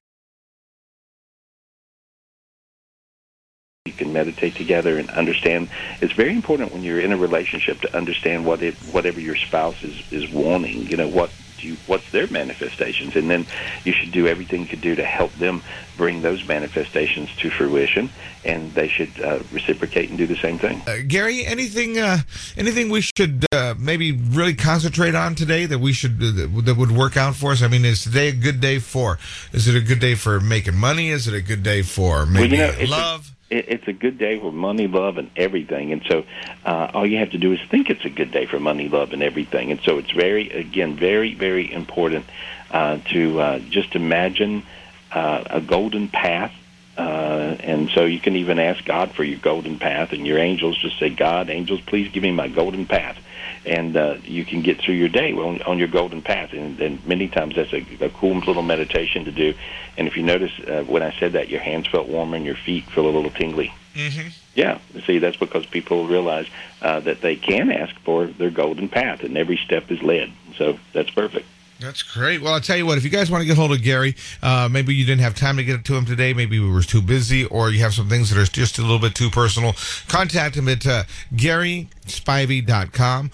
you 3.86 3.94
can 3.94 4.14
meditate 4.14 4.56
together 4.56 4.98
and 4.98 5.10
understand. 5.12 5.70
It's 6.02 6.14
very 6.14 6.34
important 6.34 6.72
when 6.72 6.84
you're 6.84 7.00
in 7.00 7.12
a 7.14 7.18
relationship 7.18 7.82
to 7.82 7.98
understand 7.98 8.46
what 8.46 8.62
it 8.62 8.76
whatever 8.92 9.20
your 9.20 9.36
spouse 9.36 9.84
is 9.84 10.00
is 10.12 10.30
wanting. 10.32 10.88
You 10.88 10.98
know 10.98 11.08
what 11.08 11.32
you 11.64 11.78
what's 11.88 12.10
their 12.12 12.28
manifestations, 12.28 13.16
and 13.16 13.30
then 13.30 13.46
you 13.84 13.94
should 13.94 14.12
do 14.12 14.28
everything 14.28 14.62
you 14.62 14.68
could 14.68 14.82
do 14.82 14.96
to 14.96 15.04
help 15.04 15.34
them 15.34 15.62
bring 15.96 16.22
those 16.22 16.48
manifestations 16.48 17.30
to 17.38 17.50
fruition, 17.50 18.10
and 18.46 18.72
they 18.74 18.88
should 18.88 19.20
uh, 19.22 19.40
reciprocate 19.52 20.10
and 20.10 20.18
do 20.18 20.28
the 20.28 20.36
same 20.36 20.58
thing. 20.60 20.82
Uh, 20.88 20.98
Gary, 21.08 21.46
anything, 21.46 21.98
uh, 21.98 22.20
anything 22.56 22.90
we 22.90 23.02
should 23.02 23.46
uh, 23.52 23.74
maybe 23.78 24.12
really 24.12 24.54
concentrate 24.54 25.16
on 25.16 25.36
today 25.36 25.66
that 25.66 25.80
we 25.80 25.94
should 25.94 26.22
uh, 26.22 26.32
that, 26.32 26.62
that 26.66 26.78
would 26.78 26.92
work 26.92 27.18
out 27.18 27.36
for 27.36 27.52
us? 27.52 27.62
I 27.62 27.68
mean, 27.68 27.84
is 27.86 28.04
today 28.04 28.30
a 28.30 28.34
good 28.34 28.62
day 28.62 28.80
for? 28.80 29.18
Is 29.54 29.68
it 29.68 29.76
a 29.76 29.82
good 29.82 30.00
day 30.00 30.16
for 30.16 30.40
making 30.40 30.76
money? 30.76 31.10
Is 31.10 31.28
it 31.28 31.34
a 31.34 31.42
good 31.42 31.64
day 31.64 31.82
for 31.82 32.26
maybe 32.26 32.58
well, 32.58 32.74
you 32.80 32.88
know, 32.88 32.92
love? 32.92 33.32
A, 33.34 33.37
it, 33.50 33.66
it's 33.68 33.88
a 33.88 33.94
good 33.94 34.18
day 34.18 34.40
for 34.40 34.52
money, 34.52 34.88
love, 34.88 35.18
and 35.18 35.30
everything. 35.36 35.92
And 35.92 36.04
so, 36.08 36.26
uh, 36.66 36.92
all 36.94 37.06
you 37.06 37.18
have 37.18 37.32
to 37.32 37.38
do 37.38 37.54
is 37.54 37.60
think 37.70 37.90
it's 37.90 38.06
a 38.06 38.10
good 38.10 38.32
day 38.32 38.46
for 38.46 38.60
money, 38.60 38.90
love, 38.90 39.14
and 39.14 39.24
everything. 39.24 39.72
And 39.72 39.80
so, 39.82 39.98
it's 39.98 40.12
very, 40.12 40.50
again, 40.52 40.96
very, 40.96 41.34
very 41.34 41.72
important 41.72 42.26
uh, 42.72 42.98
to 43.12 43.40
uh, 43.40 43.60
just 43.60 43.96
imagine 43.96 44.64
uh, 45.12 45.44
a 45.50 45.62
golden 45.62 46.08
path. 46.08 46.54
Uh, 46.98 47.56
and 47.60 47.92
so 47.92 48.06
you 48.06 48.20
can 48.20 48.36
even 48.36 48.58
ask 48.58 48.84
God 48.84 49.12
for 49.12 49.24
your 49.24 49.38
golden 49.38 49.78
path, 49.78 50.14
and 50.14 50.26
your 50.26 50.40
angels 50.40 50.78
just 50.80 50.98
say, 51.00 51.12
God, 51.12 51.50
angels, 51.50 51.80
please 51.82 52.12
give 52.12 52.24
me 52.24 52.32
my 52.32 52.48
golden 52.48 52.88
path 52.88 53.20
and 53.68 53.96
uh, 53.96 54.18
you 54.24 54.46
can 54.46 54.62
get 54.62 54.80
through 54.80 54.96
your 54.96 55.10
day 55.10 55.34
on, 55.34 55.62
on 55.64 55.78
your 55.78 55.88
golden 55.88 56.22
path. 56.22 56.54
And, 56.54 56.80
and 56.80 57.06
many 57.06 57.28
times 57.28 57.56
that's 57.56 57.74
a, 57.74 57.86
a 58.04 58.10
cool 58.10 58.36
little 58.40 58.64
meditation 58.64 59.26
to 59.26 59.32
do. 59.32 59.54
And 59.98 60.08
if 60.08 60.16
you 60.16 60.24
notice, 60.24 60.52
uh, 60.60 60.84
when 60.88 61.04
I 61.04 61.14
said 61.20 61.34
that, 61.34 61.50
your 61.50 61.60
hands 61.60 61.88
felt 61.88 62.08
warmer 62.08 62.38
and 62.38 62.46
your 62.46 62.56
feet 62.56 62.86
feel 62.86 63.06
a 63.08 63.12
little 63.12 63.32
tingly. 63.32 63.74
Mm-hmm. 63.94 64.30
Yeah, 64.56 64.80
see, 65.06 65.20
that's 65.20 65.38
because 65.38 65.66
people 65.66 66.08
realize 66.08 66.48
uh, 66.82 67.00
that 67.02 67.22
they 67.22 67.36
can 67.36 67.72
ask 67.72 67.96
for 68.00 68.28
their 68.28 68.50
golden 68.50 68.90
path, 68.90 69.24
and 69.24 69.38
every 69.38 69.58
step 69.58 69.92
is 69.92 70.02
led. 70.02 70.32
So 70.56 70.80
that's 70.94 71.10
perfect. 71.10 71.48
That's 71.80 72.02
great. 72.02 72.42
Well, 72.42 72.54
I'll 72.54 72.62
tell 72.62 72.78
you 72.78 72.88
what, 72.88 72.98
if 72.98 73.04
you 73.04 73.12
guys 73.12 73.30
want 73.30 73.42
to 73.42 73.46
get 73.46 73.56
hold 73.56 73.72
of 73.72 73.84
Gary, 73.84 74.16
uh, 74.42 74.68
maybe 74.72 74.96
you 74.96 75.06
didn't 75.06 75.22
have 75.22 75.36
time 75.36 75.58
to 75.58 75.64
get 75.64 75.86
to 75.86 75.96
him 75.96 76.06
today, 76.06 76.34
maybe 76.34 76.60
we 76.60 76.72
were 76.72 76.82
too 76.82 77.04
busy, 77.04 77.46
or 77.46 77.70
you 77.70 77.80
have 77.80 77.94
some 77.94 78.10
things 78.10 78.32
that 78.32 78.40
are 78.42 78.46
just 78.46 78.80
a 78.80 78.82
little 78.82 78.98
bit 79.00 79.14
too 79.14 79.30
personal, 79.30 79.76
contact 80.08 80.56
him 80.56 80.68
at 80.68 80.88
uh, 80.88 81.04
GarySpivey.com. 81.36 83.32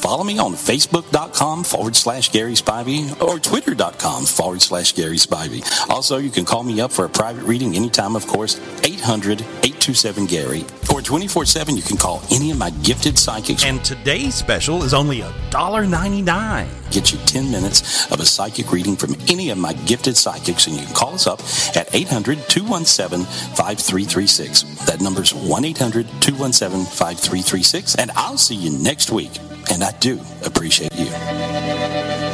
Follow 0.00 0.24
me 0.24 0.38
on 0.38 0.54
Facebook.com 0.54 1.62
forward 1.62 1.94
slash 1.94 2.32
Gary 2.32 2.54
Spivey 2.54 3.20
or 3.20 3.38
Twitter.com 3.38 4.24
forward 4.24 4.62
slash 4.62 4.94
Gary 4.94 5.18
Spivey. 5.18 5.62
Also, 5.90 6.16
you 6.16 6.30
can 6.30 6.46
call 6.46 6.62
me 6.62 6.80
up 6.80 6.90
for 6.90 7.04
a 7.04 7.08
private 7.08 7.44
reading 7.44 7.76
anytime, 7.76 8.16
of 8.16 8.26
course, 8.26 8.58
800 8.82 9.42
827 9.42 10.24
Gary. 10.24 10.64
Or 10.90 11.02
24 11.02 11.44
7, 11.44 11.76
you 11.76 11.82
can 11.82 11.98
call 11.98 12.22
any 12.30 12.50
of 12.50 12.56
my 12.56 12.70
gifted 12.70 13.18
psychics. 13.18 13.62
And 13.64 13.84
today's 13.84 14.34
special 14.34 14.84
is 14.84 14.94
only 14.94 15.20
$1.99. 15.20 16.79
Get 16.90 17.12
you 17.12 17.18
10 17.26 17.50
minutes 17.50 18.10
of 18.10 18.20
a 18.20 18.24
psychic 18.24 18.72
reading 18.72 18.96
from 18.96 19.14
any 19.28 19.50
of 19.50 19.58
my 19.58 19.72
gifted 19.72 20.16
psychics, 20.16 20.66
and 20.66 20.76
you 20.76 20.84
can 20.84 20.94
call 20.94 21.14
us 21.14 21.26
up 21.26 21.40
at 21.76 21.94
800 21.94 22.38
217 22.48 23.24
5336. 23.24 24.62
That 24.86 25.00
number's 25.00 25.32
1 25.32 25.64
800 25.64 26.06
217 26.20 26.84
5336. 26.86 27.94
And 27.96 28.10
I'll 28.16 28.38
see 28.38 28.56
you 28.56 28.70
next 28.70 29.10
week. 29.10 29.38
And 29.70 29.84
I 29.84 29.92
do 29.98 30.20
appreciate 30.44 30.94
you. 30.96 32.29